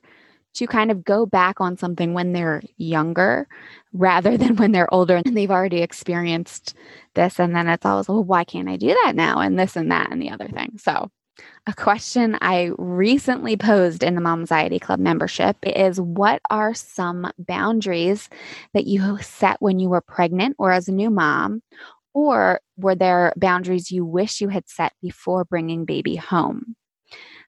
to 0.56 0.66
kind 0.66 0.90
of 0.90 1.04
go 1.04 1.26
back 1.26 1.60
on 1.60 1.76
something 1.76 2.14
when 2.14 2.32
they're 2.32 2.62
younger 2.76 3.46
rather 3.92 4.36
than 4.36 4.56
when 4.56 4.72
they're 4.72 4.92
older 4.92 5.16
and 5.16 5.36
they've 5.36 5.50
already 5.50 5.82
experienced 5.82 6.74
this. 7.14 7.38
And 7.38 7.54
then 7.54 7.68
it's 7.68 7.86
always, 7.86 8.08
well, 8.08 8.24
why 8.24 8.44
can't 8.44 8.68
I 8.68 8.76
do 8.76 8.96
that 9.04 9.14
now? 9.14 9.40
And 9.40 9.58
this 9.58 9.76
and 9.76 9.90
that 9.92 10.10
and 10.10 10.20
the 10.20 10.30
other 10.30 10.48
thing. 10.48 10.78
So, 10.78 11.10
a 11.66 11.74
question 11.74 12.38
I 12.40 12.70
recently 12.78 13.58
posed 13.58 14.02
in 14.02 14.14
the 14.14 14.22
Momxiety 14.22 14.80
Club 14.80 15.00
membership 15.00 15.56
is 15.64 16.00
What 16.00 16.40
are 16.48 16.72
some 16.72 17.30
boundaries 17.38 18.30
that 18.72 18.86
you 18.86 19.18
set 19.20 19.58
when 19.60 19.78
you 19.78 19.90
were 19.90 20.00
pregnant 20.00 20.56
or 20.58 20.72
as 20.72 20.88
a 20.88 20.92
new 20.92 21.10
mom? 21.10 21.62
Or 22.14 22.60
were 22.78 22.94
there 22.94 23.34
boundaries 23.36 23.90
you 23.90 24.06
wish 24.06 24.40
you 24.40 24.48
had 24.48 24.66
set 24.68 24.94
before 25.02 25.44
bringing 25.44 25.84
baby 25.84 26.16
home? 26.16 26.76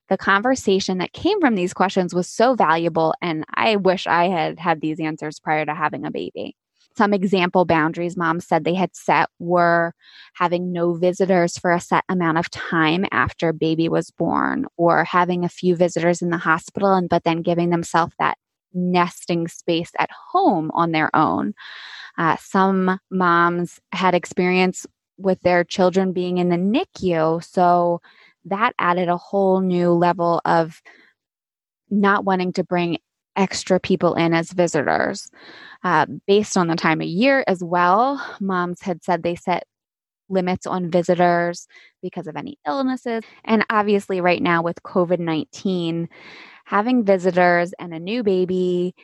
The 0.08 0.16
conversation 0.16 0.98
that 0.98 1.12
came 1.12 1.40
from 1.40 1.54
these 1.54 1.74
questions 1.74 2.14
was 2.14 2.28
so 2.28 2.54
valuable. 2.54 3.14
And 3.20 3.44
I 3.54 3.76
wish 3.76 4.06
I 4.06 4.28
had 4.28 4.58
had 4.58 4.80
these 4.80 5.00
answers 5.00 5.38
prior 5.38 5.66
to 5.66 5.74
having 5.74 6.06
a 6.06 6.10
baby. 6.10 6.56
Some 6.96 7.14
example 7.14 7.64
boundaries 7.64 8.16
moms 8.16 8.46
said 8.46 8.64
they 8.64 8.74
had 8.74 8.96
set 8.96 9.28
were 9.38 9.94
having 10.34 10.72
no 10.72 10.94
visitors 10.94 11.56
for 11.56 11.72
a 11.72 11.80
set 11.80 12.04
amount 12.08 12.38
of 12.38 12.50
time 12.50 13.06
after 13.12 13.52
baby 13.52 13.88
was 13.88 14.10
born, 14.10 14.66
or 14.76 15.04
having 15.04 15.44
a 15.44 15.48
few 15.48 15.76
visitors 15.76 16.22
in 16.22 16.30
the 16.30 16.38
hospital, 16.38 16.94
and 16.94 17.08
but 17.08 17.22
then 17.22 17.42
giving 17.42 17.70
themselves 17.70 18.14
that 18.18 18.36
nesting 18.74 19.46
space 19.46 19.92
at 19.98 20.10
home 20.32 20.72
on 20.74 20.90
their 20.90 21.14
own. 21.14 21.54
Uh, 22.16 22.36
some 22.40 22.98
moms 23.10 23.80
had 23.92 24.14
experience 24.14 24.84
with 25.18 25.40
their 25.42 25.62
children 25.62 26.12
being 26.12 26.38
in 26.38 26.48
the 26.48 26.56
NICU, 26.56 27.44
so 27.44 28.00
that 28.48 28.74
added 28.78 29.08
a 29.08 29.16
whole 29.16 29.60
new 29.60 29.92
level 29.92 30.40
of 30.44 30.80
not 31.90 32.24
wanting 32.24 32.52
to 32.54 32.64
bring 32.64 32.98
extra 33.36 33.78
people 33.78 34.14
in 34.14 34.34
as 34.34 34.52
visitors. 34.52 35.30
Uh, 35.84 36.06
based 36.26 36.56
on 36.56 36.66
the 36.66 36.76
time 36.76 37.00
of 37.00 37.06
year 37.06 37.44
as 37.46 37.62
well, 37.62 38.24
moms 38.40 38.82
had 38.82 39.02
said 39.04 39.22
they 39.22 39.36
set 39.36 39.64
limits 40.28 40.66
on 40.66 40.90
visitors 40.90 41.66
because 42.02 42.26
of 42.26 42.36
any 42.36 42.58
illnesses. 42.66 43.22
And 43.44 43.64
obviously, 43.70 44.20
right 44.20 44.42
now 44.42 44.62
with 44.62 44.82
COVID 44.82 45.20
19, 45.20 46.08
having 46.64 47.04
visitors 47.04 47.72
and 47.78 47.94
a 47.94 48.00
new 48.00 48.22
baby 48.22 48.94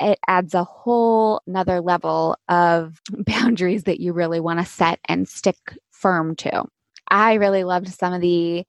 it 0.00 0.18
adds 0.26 0.54
a 0.54 0.64
whole 0.64 1.42
another 1.46 1.80
level 1.80 2.36
of 2.48 3.00
boundaries 3.10 3.84
that 3.84 4.00
you 4.00 4.12
really 4.12 4.40
want 4.40 4.58
to 4.58 4.64
set 4.64 4.98
and 5.04 5.28
stick 5.28 5.58
firm 5.90 6.34
to. 6.36 6.64
I 7.10 7.34
really 7.34 7.64
loved 7.64 7.88
some 7.88 8.12
of 8.12 8.20
the 8.20 8.66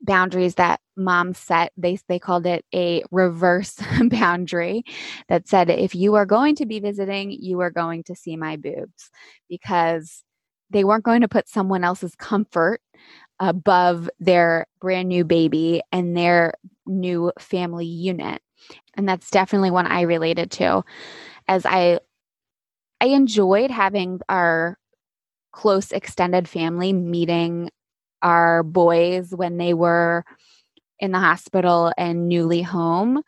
boundaries 0.00 0.56
that 0.56 0.80
mom 0.96 1.34
set. 1.34 1.72
They 1.76 1.98
they 2.08 2.18
called 2.18 2.46
it 2.46 2.64
a 2.74 3.02
reverse 3.10 3.76
boundary 4.10 4.84
that 5.28 5.48
said 5.48 5.70
if 5.70 5.94
you 5.94 6.14
are 6.14 6.26
going 6.26 6.54
to 6.56 6.66
be 6.66 6.80
visiting, 6.80 7.30
you 7.30 7.60
are 7.60 7.70
going 7.70 8.04
to 8.04 8.14
see 8.14 8.36
my 8.36 8.56
boobs 8.56 9.10
because 9.48 10.24
they 10.70 10.84
weren't 10.84 11.04
going 11.04 11.22
to 11.22 11.28
put 11.28 11.48
someone 11.48 11.84
else's 11.84 12.14
comfort 12.14 12.80
above 13.40 14.10
their 14.18 14.66
brand 14.80 15.08
new 15.08 15.24
baby 15.24 15.80
and 15.92 16.16
their 16.16 16.54
new 16.86 17.32
family 17.38 17.86
unit. 17.86 18.42
And 18.94 19.08
that's 19.08 19.30
definitely 19.30 19.70
one 19.70 19.86
I 19.86 20.02
related 20.02 20.50
to 20.52 20.84
as 21.46 21.64
I 21.64 22.00
I 23.00 23.06
enjoyed 23.06 23.70
having 23.70 24.20
our 24.28 24.76
close 25.52 25.92
extended 25.92 26.48
family 26.48 26.92
meeting 26.92 27.70
our 28.22 28.62
boys 28.62 29.30
when 29.34 29.58
they 29.58 29.74
were 29.74 30.24
in 31.00 31.12
the 31.12 31.18
hospital 31.18 31.92
and 31.96 32.28
newly 32.28 32.62
home. 32.62 33.22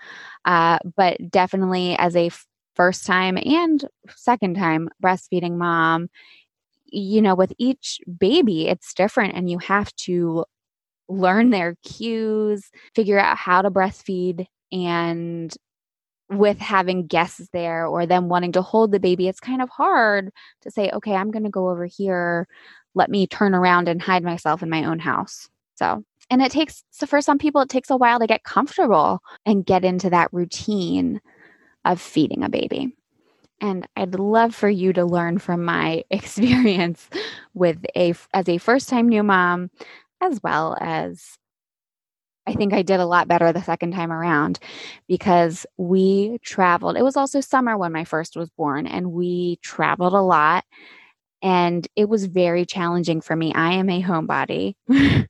Uh, 0.44 0.78
but 0.97 1.18
definitely 1.30 1.97
as 1.99 2.16
a 2.16 2.30
first 2.75 3.06
time 3.06 3.38
and 3.44 3.85
second 4.16 4.56
time 4.56 4.88
breastfeeding 5.02 5.56
mom, 5.56 6.09
you 6.87 7.23
know, 7.23 7.35
with 7.35 7.52
each 7.59 8.00
baby, 8.18 8.68
it's 8.68 8.94
different 8.94 9.35
and 9.35 9.50
you 9.50 9.59
have 9.59 9.94
to 9.97 10.44
learn 11.09 11.50
their 11.50 11.76
cues, 11.82 12.70
figure 12.94 13.18
out 13.18 13.37
how 13.37 13.62
to 13.62 13.70
breastfeed 13.70 14.47
and 14.73 15.54
with 16.30 16.59
having 16.59 17.06
guests 17.06 17.49
there 17.52 17.87
or 17.87 18.06
them 18.06 18.28
wanting 18.28 18.52
to 18.52 18.62
hold 18.62 18.92
the 18.92 19.00
baby, 19.00 19.26
it's 19.26 19.40
kind 19.40 19.61
of 19.61 19.68
hard 19.68 20.30
to 20.61 20.70
say, 20.70 20.88
okay, 20.92 21.14
I'm 21.14 21.32
going 21.32 21.42
to 21.42 21.50
go 21.50 21.68
over 21.68 21.87
here 21.87 22.47
let 22.94 23.11
me 23.11 23.26
turn 23.26 23.54
around 23.54 23.88
and 23.88 24.00
hide 24.00 24.23
myself 24.23 24.62
in 24.62 24.70
my 24.70 24.85
own 24.85 24.99
house. 24.99 25.49
So, 25.75 26.04
and 26.28 26.42
it 26.42 26.52
takes, 26.52 26.85
so 26.90 27.06
for 27.06 27.20
some 27.20 27.38
people, 27.38 27.61
it 27.61 27.68
takes 27.68 27.90
a 27.90 27.97
while 27.97 28.18
to 28.18 28.26
get 28.26 28.44
comfortable 28.44 29.20
and 29.47 29.66
get 29.66 29.85
into 29.85 30.11
that 30.11 30.32
routine 30.32 31.20
of 31.85 32.00
feeding 32.00 32.44
a 32.44 32.49
baby. 32.49 32.94
And 33.61 33.87
I'd 33.97 34.14
love 34.14 34.54
for 34.54 34.68
you 34.68 34.92
to 34.94 35.04
learn 35.04 35.38
from 35.38 35.64
my 35.64 36.04
experience 36.11 37.09
with 37.54 37.85
a, 37.97 38.14
as 38.35 38.49
a 38.49 38.59
first 38.59 38.88
time 38.88 39.09
new 39.09 39.23
mom, 39.23 39.70
as 40.20 40.42
well 40.42 40.76
as 40.80 41.38
I 42.47 42.54
think 42.54 42.73
I 42.73 42.82
did 42.82 43.00
a 43.00 43.06
lot 43.06 43.28
better 43.28 43.52
the 43.52 43.62
second 43.62 43.92
time 43.92 44.11
around 44.11 44.59
because 45.06 45.66
we 45.76 46.38
traveled. 46.42 46.97
It 46.97 47.04
was 47.04 47.16
also 47.16 47.40
summer 47.40 47.76
when 47.76 47.92
my 47.92 48.04
first 48.04 48.37
was 48.37 48.50
born, 48.50 48.87
and 48.87 49.12
we 49.12 49.56
traveled 49.62 50.14
a 50.14 50.20
lot 50.20 50.64
and 51.42 51.87
it 51.97 52.09
was 52.09 52.26
very 52.26 52.64
challenging 52.64 53.20
for 53.20 53.35
me. 53.37 53.52
I 53.54 53.73
am 53.75 53.88
a 53.88 54.02
homebody 54.02 54.75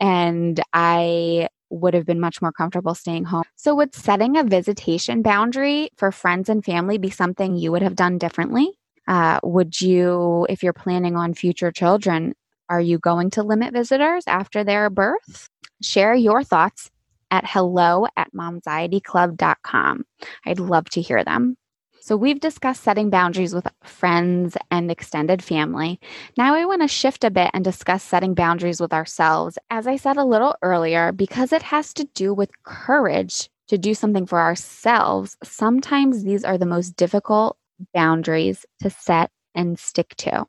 and 0.00 0.60
I 0.72 1.48
would 1.70 1.94
have 1.94 2.04
been 2.04 2.20
much 2.20 2.42
more 2.42 2.52
comfortable 2.52 2.94
staying 2.94 3.24
home. 3.24 3.44
So, 3.56 3.74
would 3.74 3.94
setting 3.94 4.36
a 4.36 4.44
visitation 4.44 5.22
boundary 5.22 5.90
for 5.96 6.12
friends 6.12 6.48
and 6.48 6.64
family 6.64 6.98
be 6.98 7.10
something 7.10 7.56
you 7.56 7.72
would 7.72 7.82
have 7.82 7.96
done 7.96 8.18
differently? 8.18 8.70
Uh, 9.08 9.40
would 9.42 9.80
you, 9.80 10.46
if 10.48 10.62
you're 10.62 10.72
planning 10.72 11.16
on 11.16 11.34
future 11.34 11.72
children, 11.72 12.34
are 12.68 12.80
you 12.80 12.98
going 12.98 13.30
to 13.30 13.42
limit 13.42 13.72
visitors 13.72 14.24
after 14.26 14.62
their 14.64 14.90
birth? 14.90 15.48
Share 15.82 16.14
your 16.14 16.44
thoughts 16.44 16.90
at 17.30 17.44
hello 17.46 18.06
at 18.16 18.32
momxietyclub.com. 18.32 20.04
I'd 20.46 20.60
love 20.60 20.88
to 20.90 21.00
hear 21.00 21.24
them. 21.24 21.56
So, 22.04 22.16
we've 22.16 22.40
discussed 22.40 22.82
setting 22.82 23.10
boundaries 23.10 23.54
with 23.54 23.68
friends 23.84 24.56
and 24.72 24.90
extended 24.90 25.40
family. 25.40 26.00
Now, 26.36 26.56
I 26.56 26.64
want 26.64 26.82
to 26.82 26.88
shift 26.88 27.22
a 27.22 27.30
bit 27.30 27.48
and 27.54 27.64
discuss 27.64 28.02
setting 28.02 28.34
boundaries 28.34 28.80
with 28.80 28.92
ourselves. 28.92 29.56
As 29.70 29.86
I 29.86 29.94
said 29.94 30.16
a 30.16 30.24
little 30.24 30.56
earlier, 30.62 31.12
because 31.12 31.52
it 31.52 31.62
has 31.62 31.94
to 31.94 32.04
do 32.12 32.34
with 32.34 32.50
courage 32.64 33.48
to 33.68 33.78
do 33.78 33.94
something 33.94 34.26
for 34.26 34.40
ourselves, 34.40 35.36
sometimes 35.44 36.24
these 36.24 36.42
are 36.42 36.58
the 36.58 36.66
most 36.66 36.96
difficult 36.96 37.56
boundaries 37.94 38.66
to 38.80 38.90
set 38.90 39.30
and 39.54 39.78
stick 39.78 40.16
to. 40.16 40.44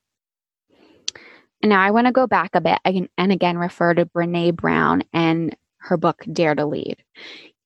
And 1.61 1.69
now 1.69 1.83
I 1.83 1.91
want 1.91 2.07
to 2.07 2.11
go 2.13 2.25
back 2.25 2.55
a 2.55 2.61
bit 2.61 2.79
and 2.83 3.31
again 3.31 3.59
refer 3.59 3.93
to 3.93 4.07
Brene 4.07 4.55
Brown 4.55 5.03
and 5.13 5.55
her 5.77 5.97
book, 5.97 6.23
Dare 6.33 6.55
to 6.55 6.65
Lead 6.65 7.03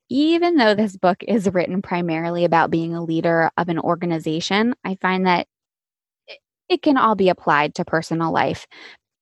even 0.10 0.56
though 0.56 0.76
this 0.76 0.98
book 0.98 1.24
is 1.28 1.50
written 1.54 1.82
primarily 1.82 2.46
about 2.46 2.72
being 2.72 2.96
a 2.96 3.04
leader 3.04 3.52
of 3.58 3.70
an 3.70 3.80
organization, 3.80 4.76
I 4.84 4.96
find 4.96 5.28
that 5.28 5.48
it 6.70 6.82
can 6.82 6.98
all 6.98 7.16
be 7.16 7.30
applied 7.30 7.76
to 7.76 7.86
personal 7.86 8.32
life, 8.32 8.68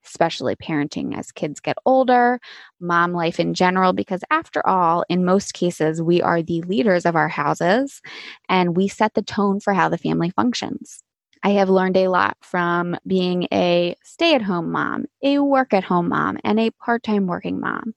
especially 0.06 0.56
parenting 0.56 1.18
as 1.18 1.32
kids 1.32 1.60
get 1.60 1.78
older, 1.86 2.40
mom 2.80 3.14
life 3.14 3.40
in 3.40 3.54
general, 3.54 3.94
because 3.94 4.24
after 4.32 4.66
all, 4.68 5.06
in 5.10 5.26
most 5.26 5.54
cases, 5.54 6.02
we 6.02 6.22
are 6.22 6.44
the 6.44 6.62
leaders 6.64 7.06
of 7.06 7.16
our 7.16 7.30
houses 7.30 8.02
and 8.50 8.78
we 8.78 8.88
set 8.88 9.14
the 9.16 9.24
tone 9.24 9.60
for 9.60 9.74
how 9.74 9.90
the 9.90 10.00
family 10.00 10.32
functions. 10.32 11.05
I 11.46 11.50
have 11.50 11.70
learned 11.70 11.96
a 11.96 12.08
lot 12.08 12.38
from 12.42 12.98
being 13.06 13.48
a 13.54 13.96
stay 14.04 14.34
at 14.34 14.42
home 14.42 14.72
mom, 14.72 15.06
a 15.22 15.38
work 15.38 15.76
at 15.76 15.84
home 15.84 16.10
mom, 16.10 16.40
and 16.44 16.60
a 16.60 16.72
part 16.72 17.04
time 17.04 17.28
working 17.28 17.60
mom. 17.60 17.94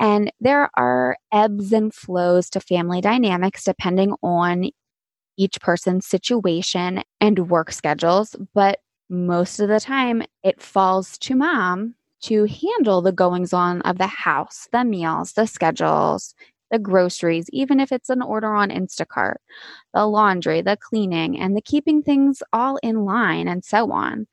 And 0.00 0.32
there 0.40 0.70
are 0.78 1.18
ebbs 1.30 1.74
and 1.74 1.92
flows 1.92 2.48
to 2.50 2.60
family 2.60 3.02
dynamics 3.02 3.64
depending 3.64 4.14
on 4.22 4.70
each 5.36 5.60
person's 5.60 6.06
situation 6.06 7.02
and 7.20 7.50
work 7.50 7.70
schedules. 7.70 8.34
But 8.54 8.78
most 9.10 9.60
of 9.60 9.68
the 9.68 9.80
time, 9.80 10.22
it 10.42 10.62
falls 10.62 11.18
to 11.18 11.36
mom 11.36 11.96
to 12.22 12.46
handle 12.46 13.02
the 13.02 13.12
goings 13.12 13.52
on 13.52 13.82
of 13.82 13.98
the 13.98 14.06
house, 14.06 14.68
the 14.72 14.84
meals, 14.86 15.34
the 15.34 15.46
schedules, 15.46 16.34
the 16.70 16.78
groceries, 16.78 17.46
even 17.52 17.80
if 17.80 17.92
it's 17.92 18.10
an 18.10 18.22
order 18.22 18.54
on 18.54 18.70
Instacart, 18.70 19.36
the 19.94 20.06
laundry, 20.06 20.62
the 20.62 20.76
cleaning, 20.76 21.38
and 21.38 21.56
the 21.56 21.62
keeping 21.62 22.02
things 22.02 22.42
all 22.52 22.78
in 22.82 23.04
line 23.04 23.48
and 23.48 23.64
so 23.64 23.90
on. 23.92 24.26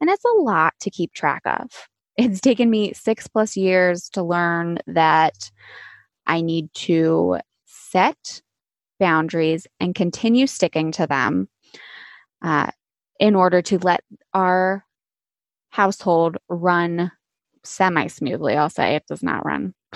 And 0.00 0.10
it's 0.10 0.24
a 0.24 0.40
lot 0.40 0.74
to 0.80 0.90
keep 0.90 1.12
track 1.12 1.42
of. 1.46 1.70
It's 2.18 2.40
taken 2.40 2.70
me 2.70 2.94
six 2.94 3.28
plus 3.28 3.58
years 3.58 4.08
to 4.14 4.22
learn 4.22 4.78
that 4.86 5.50
I 6.26 6.40
need 6.40 6.72
to 6.72 7.40
set 7.66 8.40
boundaries 8.98 9.66
and 9.80 9.94
continue 9.94 10.46
sticking 10.46 10.92
to 10.92 11.06
them 11.06 11.46
uh, 12.40 12.70
in 13.20 13.34
order 13.34 13.60
to 13.60 13.78
let 13.80 14.00
our 14.32 14.86
household 15.68 16.38
run 16.48 17.12
semi 17.64 18.06
smoothly. 18.06 18.56
I'll 18.56 18.70
say 18.70 18.96
it 18.96 19.04
does 19.06 19.22
not 19.22 19.44
run. 19.44 19.74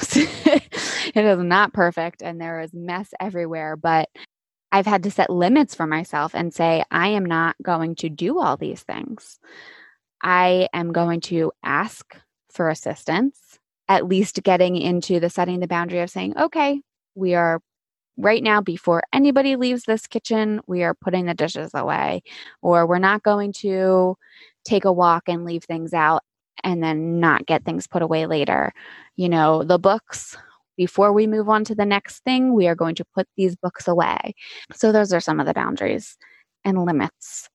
it 1.14 1.25
is 1.25 1.38
not 1.38 1.73
perfect 1.73 2.23
and 2.23 2.40
there 2.40 2.61
is 2.61 2.73
mess 2.73 3.12
everywhere, 3.21 3.76
but 3.76 4.09
I've 4.73 4.87
had 4.87 5.02
to 5.02 5.11
set 5.11 5.31
limits 5.31 5.75
for 5.75 5.87
myself 5.87 6.35
and 6.35 6.55
say, 6.55 6.85
I 6.90 7.09
am 7.09 7.25
not 7.25 7.57
going 7.62 7.97
to 7.97 8.09
do 8.09 8.38
all 8.38 8.57
these 8.57 8.83
things. 8.83 9.38
I 10.23 10.69
am 10.73 10.93
going 10.93 11.21
to 11.23 11.52
ask 11.64 12.17
for 12.52 12.69
assistance, 12.69 13.59
at 13.88 14.07
least 14.07 14.43
getting 14.43 14.76
into 14.76 15.19
the 15.19 15.31
setting 15.31 15.61
the 15.61 15.67
boundary 15.67 16.00
of 16.00 16.11
saying, 16.11 16.37
okay, 16.38 16.81
we 17.14 17.35
are 17.35 17.61
right 18.17 18.43
now, 18.43 18.61
before 18.61 19.02
anybody 19.12 19.57
leaves 19.57 19.85
this 19.85 20.07
kitchen, 20.07 20.61
we 20.67 20.83
are 20.83 20.95
putting 20.95 21.26
the 21.26 21.35
dishes 21.35 21.71
away, 21.75 22.23
or 22.62 22.87
we're 22.87 22.99
not 22.99 23.23
going 23.23 23.52
to 23.52 24.17
take 24.64 24.85
a 24.85 24.93
walk 24.93 25.25
and 25.26 25.45
leave 25.45 25.64
things 25.64 25.93
out 25.93 26.23
and 26.62 26.83
then 26.83 27.19
not 27.19 27.47
get 27.47 27.64
things 27.64 27.87
put 27.87 28.02
away 28.02 28.26
later. 28.26 28.73
You 29.17 29.29
know, 29.29 29.64
the 29.64 29.79
books, 29.79 30.37
before 30.80 31.12
we 31.12 31.26
move 31.26 31.50
on 31.50 31.62
to 31.64 31.75
the 31.75 31.84
next 31.84 32.25
thing, 32.25 32.54
we 32.54 32.66
are 32.66 32.75
going 32.75 32.94
to 32.94 33.04
put 33.14 33.28
these 33.37 33.54
books 33.54 33.87
away. 33.87 34.34
So, 34.72 34.92
those 34.92 35.12
are 35.12 35.20
some 35.20 35.38
of 35.38 35.44
the 35.44 35.52
boundaries 35.52 36.16
and 36.64 36.87
limits 36.87 37.50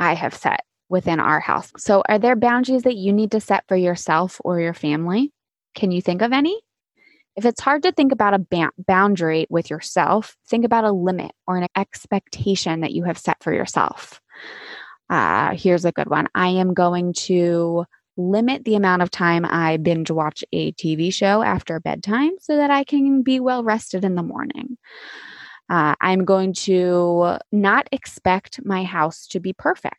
I 0.00 0.14
have 0.14 0.34
set 0.34 0.64
within 0.88 1.20
our 1.20 1.38
house. 1.38 1.70
So, 1.76 2.02
are 2.08 2.18
there 2.18 2.34
boundaries 2.34 2.82
that 2.82 2.96
you 2.96 3.12
need 3.12 3.30
to 3.30 3.40
set 3.40 3.62
for 3.68 3.76
yourself 3.76 4.40
or 4.44 4.58
your 4.58 4.74
family? 4.74 5.32
Can 5.76 5.92
you 5.92 6.02
think 6.02 6.20
of 6.20 6.32
any? 6.32 6.60
If 7.36 7.44
it's 7.44 7.60
hard 7.60 7.84
to 7.84 7.92
think 7.92 8.10
about 8.10 8.34
a 8.34 8.40
ba- 8.40 8.72
boundary 8.76 9.46
with 9.48 9.70
yourself, 9.70 10.36
think 10.48 10.64
about 10.64 10.82
a 10.82 10.90
limit 10.90 11.30
or 11.46 11.56
an 11.56 11.68
expectation 11.76 12.80
that 12.80 12.90
you 12.90 13.04
have 13.04 13.18
set 13.18 13.40
for 13.40 13.54
yourself. 13.54 14.20
Uh, 15.08 15.54
here's 15.54 15.84
a 15.84 15.92
good 15.92 16.10
one 16.10 16.26
I 16.34 16.48
am 16.48 16.74
going 16.74 17.12
to 17.28 17.84
limit 18.16 18.64
the 18.64 18.74
amount 18.74 19.02
of 19.02 19.10
time 19.10 19.44
I 19.44 19.76
binge 19.76 20.10
watch 20.10 20.44
a 20.52 20.72
TV 20.72 21.12
show 21.12 21.42
after 21.42 21.80
bedtime 21.80 22.32
so 22.40 22.56
that 22.56 22.70
I 22.70 22.84
can 22.84 23.22
be 23.22 23.40
well 23.40 23.64
rested 23.64 24.04
in 24.04 24.14
the 24.14 24.22
morning. 24.22 24.78
Uh, 25.68 25.94
I'm 26.00 26.24
going 26.24 26.52
to 26.52 27.38
not 27.50 27.88
expect 27.90 28.60
my 28.64 28.84
house 28.84 29.26
to 29.28 29.40
be 29.40 29.52
perfect. 29.52 29.96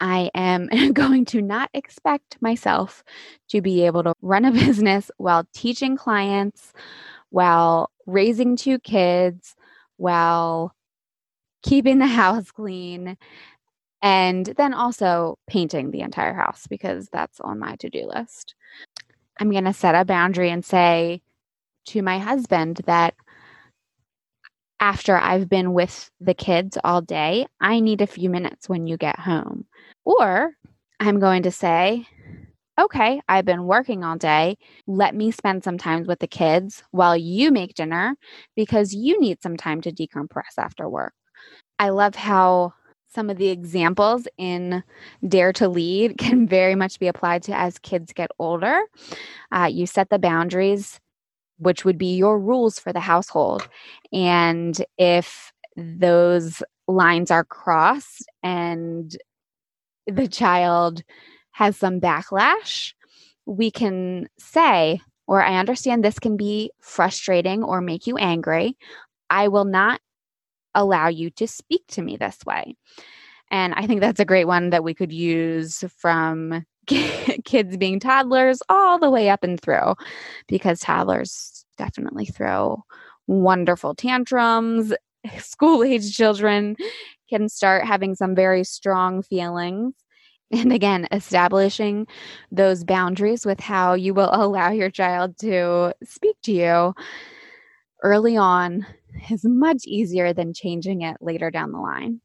I 0.00 0.30
am 0.34 0.68
going 0.92 1.24
to 1.26 1.40
not 1.40 1.70
expect 1.72 2.36
myself 2.40 3.04
to 3.50 3.62
be 3.62 3.86
able 3.86 4.02
to 4.02 4.14
run 4.22 4.44
a 4.44 4.50
business 4.52 5.10
while 5.16 5.44
teaching 5.54 5.96
clients, 5.96 6.72
while 7.30 7.90
raising 8.06 8.56
two 8.56 8.78
kids, 8.78 9.54
while 9.96 10.74
keeping 11.62 11.98
the 11.98 12.06
house 12.22 12.50
clean, 12.50 13.16
and 14.04 14.52
then 14.58 14.74
also 14.74 15.38
painting 15.46 15.90
the 15.90 16.02
entire 16.02 16.34
house 16.34 16.66
because 16.68 17.08
that's 17.10 17.40
on 17.40 17.58
my 17.58 17.74
to 17.76 17.88
do 17.88 18.06
list. 18.06 18.54
I'm 19.40 19.50
going 19.50 19.64
to 19.64 19.72
set 19.72 19.94
a 19.94 20.04
boundary 20.04 20.50
and 20.50 20.62
say 20.62 21.22
to 21.86 22.02
my 22.02 22.18
husband 22.18 22.82
that 22.84 23.14
after 24.78 25.16
I've 25.16 25.48
been 25.48 25.72
with 25.72 26.10
the 26.20 26.34
kids 26.34 26.76
all 26.84 27.00
day, 27.00 27.46
I 27.62 27.80
need 27.80 28.02
a 28.02 28.06
few 28.06 28.28
minutes 28.28 28.68
when 28.68 28.86
you 28.86 28.98
get 28.98 29.18
home. 29.18 29.64
Or 30.04 30.52
I'm 31.00 31.18
going 31.18 31.42
to 31.44 31.50
say, 31.50 32.06
okay, 32.78 33.22
I've 33.26 33.46
been 33.46 33.64
working 33.64 34.04
all 34.04 34.18
day. 34.18 34.58
Let 34.86 35.14
me 35.14 35.30
spend 35.30 35.64
some 35.64 35.78
time 35.78 36.04
with 36.04 36.18
the 36.18 36.26
kids 36.26 36.82
while 36.90 37.16
you 37.16 37.50
make 37.50 37.72
dinner 37.72 38.16
because 38.54 38.92
you 38.92 39.18
need 39.18 39.42
some 39.42 39.56
time 39.56 39.80
to 39.80 39.90
decompress 39.92 40.58
after 40.58 40.90
work. 40.90 41.14
I 41.78 41.88
love 41.88 42.14
how 42.14 42.74
some 43.14 43.30
of 43.30 43.38
the 43.38 43.48
examples 43.48 44.26
in 44.36 44.82
Dare 45.26 45.52
to 45.54 45.68
Lead 45.68 46.18
can 46.18 46.46
very 46.46 46.74
much 46.74 46.98
be 46.98 47.08
applied 47.08 47.42
to 47.44 47.56
as 47.56 47.78
kids 47.78 48.12
get 48.12 48.30
older. 48.38 48.80
Uh, 49.52 49.68
you 49.70 49.86
set 49.86 50.10
the 50.10 50.18
boundaries, 50.18 51.00
which 51.58 51.84
would 51.84 51.98
be 51.98 52.16
your 52.16 52.38
rules 52.38 52.78
for 52.78 52.92
the 52.92 53.00
household. 53.00 53.68
And 54.12 54.84
if 54.98 55.52
those 55.76 56.62
lines 56.86 57.30
are 57.30 57.44
crossed 57.44 58.26
and 58.42 59.16
the 60.06 60.28
child 60.28 61.02
has 61.52 61.76
some 61.76 62.00
backlash, 62.00 62.92
we 63.46 63.70
can 63.70 64.28
say, 64.38 65.00
or 65.26 65.42
I 65.42 65.58
understand 65.58 66.04
this 66.04 66.18
can 66.18 66.36
be 66.36 66.70
frustrating 66.80 67.62
or 67.62 67.80
make 67.80 68.06
you 68.06 68.16
angry. 68.16 68.76
I 69.30 69.48
will 69.48 69.64
not 69.64 70.00
allow 70.74 71.08
you 71.08 71.30
to 71.30 71.46
speak 71.46 71.86
to 71.88 72.02
me 72.02 72.16
this 72.16 72.38
way. 72.46 72.76
And 73.50 73.74
I 73.74 73.86
think 73.86 74.00
that's 74.00 74.20
a 74.20 74.24
great 74.24 74.46
one 74.46 74.70
that 74.70 74.84
we 74.84 74.94
could 74.94 75.12
use 75.12 75.84
from 75.96 76.64
kids 77.44 77.76
being 77.76 78.00
toddlers 78.00 78.60
all 78.68 78.98
the 78.98 79.10
way 79.10 79.28
up 79.28 79.44
and 79.44 79.60
through 79.60 79.94
because 80.48 80.80
toddlers 80.80 81.64
definitely 81.78 82.26
throw 82.26 82.82
wonderful 83.26 83.94
tantrums. 83.94 84.92
School 85.38 85.82
age 85.82 86.14
children 86.14 86.76
can 87.30 87.48
start 87.48 87.84
having 87.84 88.14
some 88.14 88.34
very 88.34 88.64
strong 88.64 89.22
feelings. 89.22 89.94
And 90.50 90.72
again, 90.72 91.08
establishing 91.10 92.06
those 92.52 92.84
boundaries 92.84 93.46
with 93.46 93.60
how 93.60 93.94
you 93.94 94.14
will 94.14 94.30
allow 94.32 94.70
your 94.70 94.90
child 94.90 95.38
to 95.38 95.94
speak 96.04 96.36
to 96.42 96.52
you 96.52 96.94
early 98.02 98.36
on 98.36 98.86
is 99.30 99.44
much 99.44 99.84
easier 99.86 100.32
than 100.32 100.54
changing 100.54 101.02
it 101.02 101.16
later 101.20 101.50
down 101.50 101.72
the 101.72 101.78
line. 101.78 102.20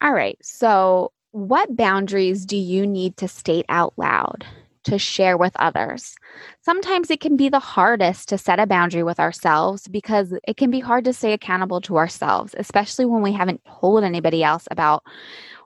All 0.00 0.12
right, 0.12 0.38
so 0.42 1.12
what 1.32 1.76
boundaries 1.76 2.46
do 2.46 2.56
you 2.56 2.86
need 2.86 3.16
to 3.18 3.28
state 3.28 3.66
out 3.68 3.94
loud? 3.96 4.46
to 4.88 4.98
share 4.98 5.36
with 5.36 5.52
others. 5.56 6.14
Sometimes 6.62 7.10
it 7.10 7.20
can 7.20 7.36
be 7.36 7.48
the 7.48 7.58
hardest 7.58 8.28
to 8.28 8.38
set 8.38 8.58
a 8.58 8.66
boundary 8.66 9.02
with 9.02 9.20
ourselves 9.20 9.86
because 9.86 10.32
it 10.46 10.56
can 10.56 10.70
be 10.70 10.80
hard 10.80 11.04
to 11.04 11.12
stay 11.12 11.32
accountable 11.32 11.80
to 11.82 11.98
ourselves, 11.98 12.54
especially 12.58 13.04
when 13.04 13.20
we 13.20 13.32
haven't 13.32 13.60
told 13.80 14.02
anybody 14.02 14.42
else 14.42 14.66
about 14.70 15.02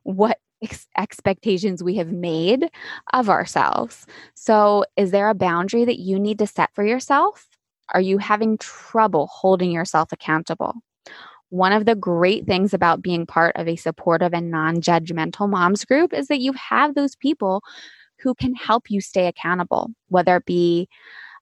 what 0.02 0.38
ex- 0.62 0.88
expectations 0.98 1.82
we 1.82 1.96
have 1.96 2.10
made 2.10 2.68
of 3.12 3.28
ourselves. 3.28 4.06
So, 4.34 4.84
is 4.96 5.10
there 5.12 5.28
a 5.28 5.34
boundary 5.34 5.84
that 5.84 6.00
you 6.00 6.18
need 6.18 6.38
to 6.40 6.46
set 6.46 6.70
for 6.74 6.84
yourself? 6.84 7.46
Are 7.90 8.00
you 8.00 8.18
having 8.18 8.58
trouble 8.58 9.28
holding 9.32 9.70
yourself 9.70 10.12
accountable? 10.12 10.74
One 11.50 11.72
of 11.72 11.84
the 11.84 11.94
great 11.94 12.46
things 12.46 12.72
about 12.72 13.02
being 13.02 13.26
part 13.26 13.56
of 13.56 13.68
a 13.68 13.76
supportive 13.76 14.32
and 14.32 14.50
non 14.50 14.76
judgmental 14.76 15.48
moms 15.48 15.84
group 15.84 16.14
is 16.14 16.28
that 16.28 16.40
you 16.40 16.52
have 16.54 16.94
those 16.94 17.14
people 17.16 17.62
who 18.20 18.34
can 18.34 18.54
help 18.54 18.90
you 18.90 19.00
stay 19.00 19.26
accountable, 19.26 19.90
whether 20.08 20.36
it 20.36 20.46
be 20.46 20.88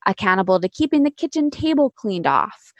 accountable 0.06 0.60
to 0.60 0.68
keeping 0.68 1.02
the 1.02 1.10
kitchen 1.10 1.50
table 1.50 1.90
cleaned 1.90 2.26
off, 2.26 2.72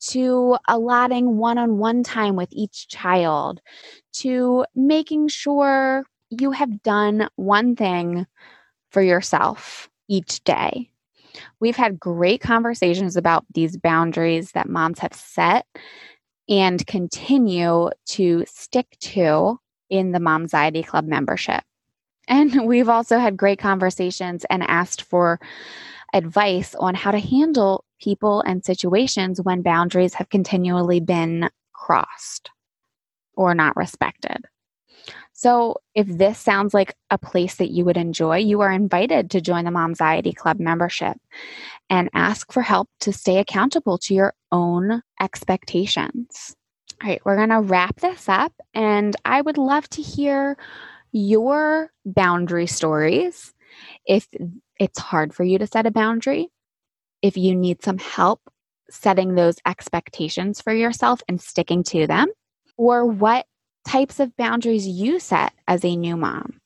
to 0.00 0.56
allotting 0.68 1.36
one 1.36 1.58
on 1.58 1.78
one 1.78 2.02
time 2.02 2.36
with 2.36 2.48
each 2.52 2.88
child, 2.88 3.60
to 4.12 4.64
making 4.74 5.28
sure 5.28 6.04
you 6.30 6.52
have 6.52 6.82
done 6.82 7.28
one 7.36 7.74
thing 7.74 8.26
for 8.90 9.02
yourself 9.02 9.88
each 10.08 10.42
day. 10.44 10.90
We've 11.60 11.76
had 11.76 12.00
great 12.00 12.40
conversations 12.40 13.16
about 13.16 13.44
these 13.54 13.76
boundaries 13.76 14.52
that 14.52 14.68
moms 14.68 14.98
have 15.00 15.14
set 15.14 15.66
and 16.48 16.86
continue 16.86 17.90
to 18.06 18.44
stick 18.46 18.96
to 19.00 19.58
in 19.90 20.12
the 20.12 20.18
Momxiety 20.18 20.86
Club 20.86 21.06
membership. 21.06 21.62
And 22.26 22.62
we've 22.66 22.88
also 22.88 23.18
had 23.18 23.36
great 23.36 23.58
conversations 23.58 24.44
and 24.50 24.62
asked 24.64 25.02
for 25.02 25.40
advice 26.14 26.74
on 26.76 26.94
how 26.94 27.10
to 27.10 27.18
handle 27.18 27.84
people 28.00 28.40
and 28.42 28.64
situations 28.64 29.40
when 29.40 29.62
boundaries 29.62 30.14
have 30.14 30.30
continually 30.30 31.00
been 31.00 31.50
crossed 31.72 32.50
or 33.34 33.54
not 33.54 33.76
respected. 33.76 34.44
So, 35.40 35.76
if 35.94 36.08
this 36.08 36.36
sounds 36.36 36.74
like 36.74 36.96
a 37.12 37.16
place 37.16 37.54
that 37.58 37.70
you 37.70 37.84
would 37.84 37.96
enjoy, 37.96 38.38
you 38.38 38.60
are 38.62 38.72
invited 38.72 39.30
to 39.30 39.40
join 39.40 39.64
the 39.64 39.70
Momxiety 39.70 40.34
Club 40.34 40.58
membership 40.58 41.16
and 41.88 42.10
ask 42.12 42.52
for 42.52 42.60
help 42.60 42.88
to 43.02 43.12
stay 43.12 43.38
accountable 43.38 43.98
to 43.98 44.14
your 44.14 44.34
own 44.50 45.00
expectations. 45.20 46.56
All 47.00 47.08
right, 47.08 47.22
we're 47.24 47.36
going 47.36 47.50
to 47.50 47.60
wrap 47.60 48.00
this 48.00 48.28
up, 48.28 48.52
and 48.74 49.14
I 49.24 49.40
would 49.40 49.58
love 49.58 49.88
to 49.90 50.02
hear 50.02 50.56
your 51.12 51.92
boundary 52.04 52.66
stories. 52.66 53.54
If 54.06 54.26
it's 54.80 54.98
hard 54.98 55.32
for 55.32 55.44
you 55.44 55.56
to 55.58 55.68
set 55.68 55.86
a 55.86 55.92
boundary, 55.92 56.48
if 57.22 57.36
you 57.36 57.54
need 57.54 57.84
some 57.84 57.98
help 57.98 58.40
setting 58.90 59.36
those 59.36 59.58
expectations 59.64 60.60
for 60.60 60.74
yourself 60.74 61.22
and 61.28 61.40
sticking 61.40 61.84
to 61.84 62.08
them, 62.08 62.26
or 62.76 63.06
what 63.06 63.46
types 63.88 64.20
of 64.20 64.36
boundaries 64.36 64.86
you 64.86 65.18
set 65.18 65.52
as 65.66 65.84
a 65.84 65.96
new 65.96 66.16
mom. 66.16 66.60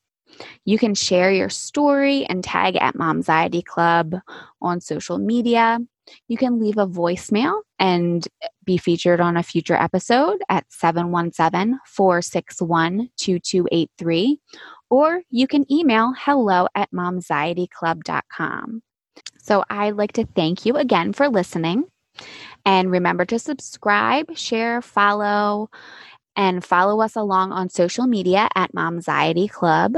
You 0.65 0.77
can 0.77 0.95
share 0.95 1.31
your 1.31 1.51
story 1.51 2.25
and 2.25 2.43
tag 2.43 2.77
at 2.77 2.97
Momxiety 2.97 3.65
Club 3.65 4.17
on 4.61 4.81
social 4.81 5.19
media. 5.19 5.79
You 6.27 6.37
can 6.37 6.61
leave 6.61 6.79
a 6.79 6.87
voicemail 6.87 7.63
and 7.79 8.27
be 8.65 8.77
featured 8.77 9.21
on 9.21 9.37
a 9.37 9.43
future 9.43 9.77
episode 9.77 10.43
at 10.49 10.65
717 10.69 11.79
461 11.87 13.09
2283, 13.17 14.41
or 14.91 15.23
you 15.31 15.47
can 15.47 15.71
email 15.71 16.13
hello 16.19 16.67
at 16.75 16.91
momxietyclub.com. 16.91 18.83
So 19.39 19.65
I'd 19.71 19.97
like 19.97 20.13
to 20.15 20.27
thank 20.35 20.67
you 20.67 20.77
again 20.77 21.13
for 21.13 21.29
listening. 21.29 21.85
And 22.65 22.91
remember 22.91 23.25
to 23.27 23.39
subscribe, 23.39 24.37
share, 24.37 24.83
follow, 24.83 25.71
and 26.37 26.65
follow 26.65 27.01
us 27.01 27.17
along 27.17 27.53
on 27.53 27.69
social 27.69 28.07
media 28.07 28.49
at 28.55 28.75
Momxiety 28.75 29.51
Club. 29.51 29.95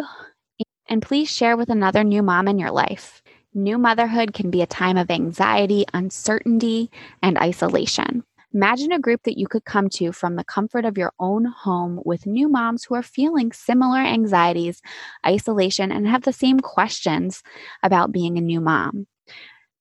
And 0.88 1.00
please 1.00 1.30
share 1.30 1.56
with 1.56 1.70
another 1.70 2.04
new 2.04 2.22
mom 2.22 2.48
in 2.48 2.58
your 2.58 2.70
life. 2.70 3.22
New 3.54 3.78
motherhood 3.78 4.34
can 4.34 4.50
be 4.50 4.62
a 4.62 4.66
time 4.66 4.96
of 4.96 5.10
anxiety, 5.10 5.84
uncertainty, 5.94 6.90
and 7.22 7.38
isolation. 7.38 8.24
Imagine 8.52 8.92
a 8.92 9.00
group 9.00 9.22
that 9.24 9.38
you 9.38 9.48
could 9.48 9.64
come 9.64 9.88
to 9.90 10.12
from 10.12 10.36
the 10.36 10.44
comfort 10.44 10.84
of 10.84 10.96
your 10.96 11.12
own 11.18 11.44
home 11.44 12.00
with 12.04 12.24
new 12.24 12.48
moms 12.48 12.84
who 12.84 12.94
are 12.94 13.02
feeling 13.02 13.50
similar 13.50 13.98
anxieties, 13.98 14.80
isolation, 15.26 15.90
and 15.90 16.06
have 16.06 16.22
the 16.22 16.32
same 16.32 16.60
questions 16.60 17.42
about 17.82 18.12
being 18.12 18.38
a 18.38 18.40
new 18.40 18.60
mom. 18.60 19.06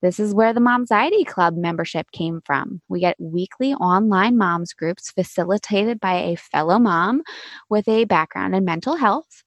This 0.03 0.19
is 0.19 0.33
where 0.33 0.51
the 0.51 0.59
Momxiety 0.59 1.25
Club 1.25 1.55
membership 1.55 2.11
came 2.11 2.41
from. 2.45 2.81
We 2.89 2.99
get 2.99 3.15
weekly 3.21 3.73
online 3.73 4.37
moms 4.37 4.73
groups 4.73 5.11
facilitated 5.11 6.01
by 6.01 6.15
a 6.15 6.35
fellow 6.35 6.77
mom 6.77 7.23
with 7.69 7.87
a 7.87 8.03
background 8.03 8.53
in 8.53 8.65
mental 8.65 8.97
health, 8.97 9.43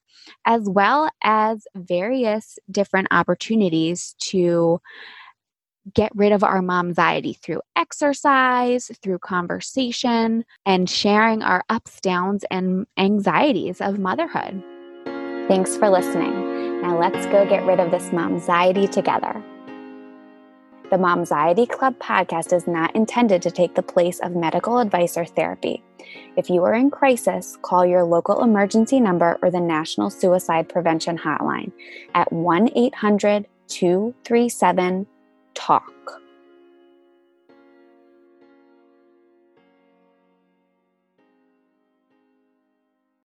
as 0.46 0.62
well 0.66 1.10
as 1.22 1.66
various 1.76 2.58
different 2.70 3.08
opportunities 3.10 4.14
to 4.20 4.80
get 5.92 6.10
rid 6.14 6.32
of 6.32 6.42
our 6.42 6.62
momxiety 6.62 7.38
through 7.38 7.60
exercise, 7.76 8.90
through 9.02 9.18
conversation, 9.18 10.42
and 10.64 10.88
sharing 10.88 11.42
our 11.42 11.64
ups, 11.68 12.00
downs, 12.00 12.46
and 12.50 12.86
anxieties 12.96 13.82
of 13.82 13.98
motherhood. 13.98 14.64
Thanks 15.48 15.76
for 15.76 15.90
listening. 15.90 16.80
Now 16.80 16.98
let's 16.98 17.26
go 17.26 17.46
get 17.46 17.66
rid 17.66 17.78
of 17.78 17.90
this 17.90 18.08
momxiety 18.08 18.90
together. 18.90 19.44
The 20.88 20.98
Momxiety 20.98 21.68
Club 21.68 21.98
podcast 21.98 22.52
is 22.52 22.68
not 22.68 22.94
intended 22.94 23.42
to 23.42 23.50
take 23.50 23.74
the 23.74 23.82
place 23.82 24.20
of 24.20 24.36
medical 24.36 24.78
advice 24.78 25.16
or 25.16 25.24
therapy. 25.24 25.82
If 26.36 26.48
you 26.48 26.62
are 26.62 26.74
in 26.74 26.92
crisis, 26.92 27.58
call 27.62 27.84
your 27.84 28.04
local 28.04 28.44
emergency 28.44 29.00
number 29.00 29.36
or 29.42 29.50
the 29.50 29.58
National 29.58 30.10
Suicide 30.10 30.68
Prevention 30.68 31.18
Hotline 31.18 31.72
at 32.14 32.32
1 32.32 32.70
800 32.76 33.48
237 33.66 35.08
TALK. 35.54 35.95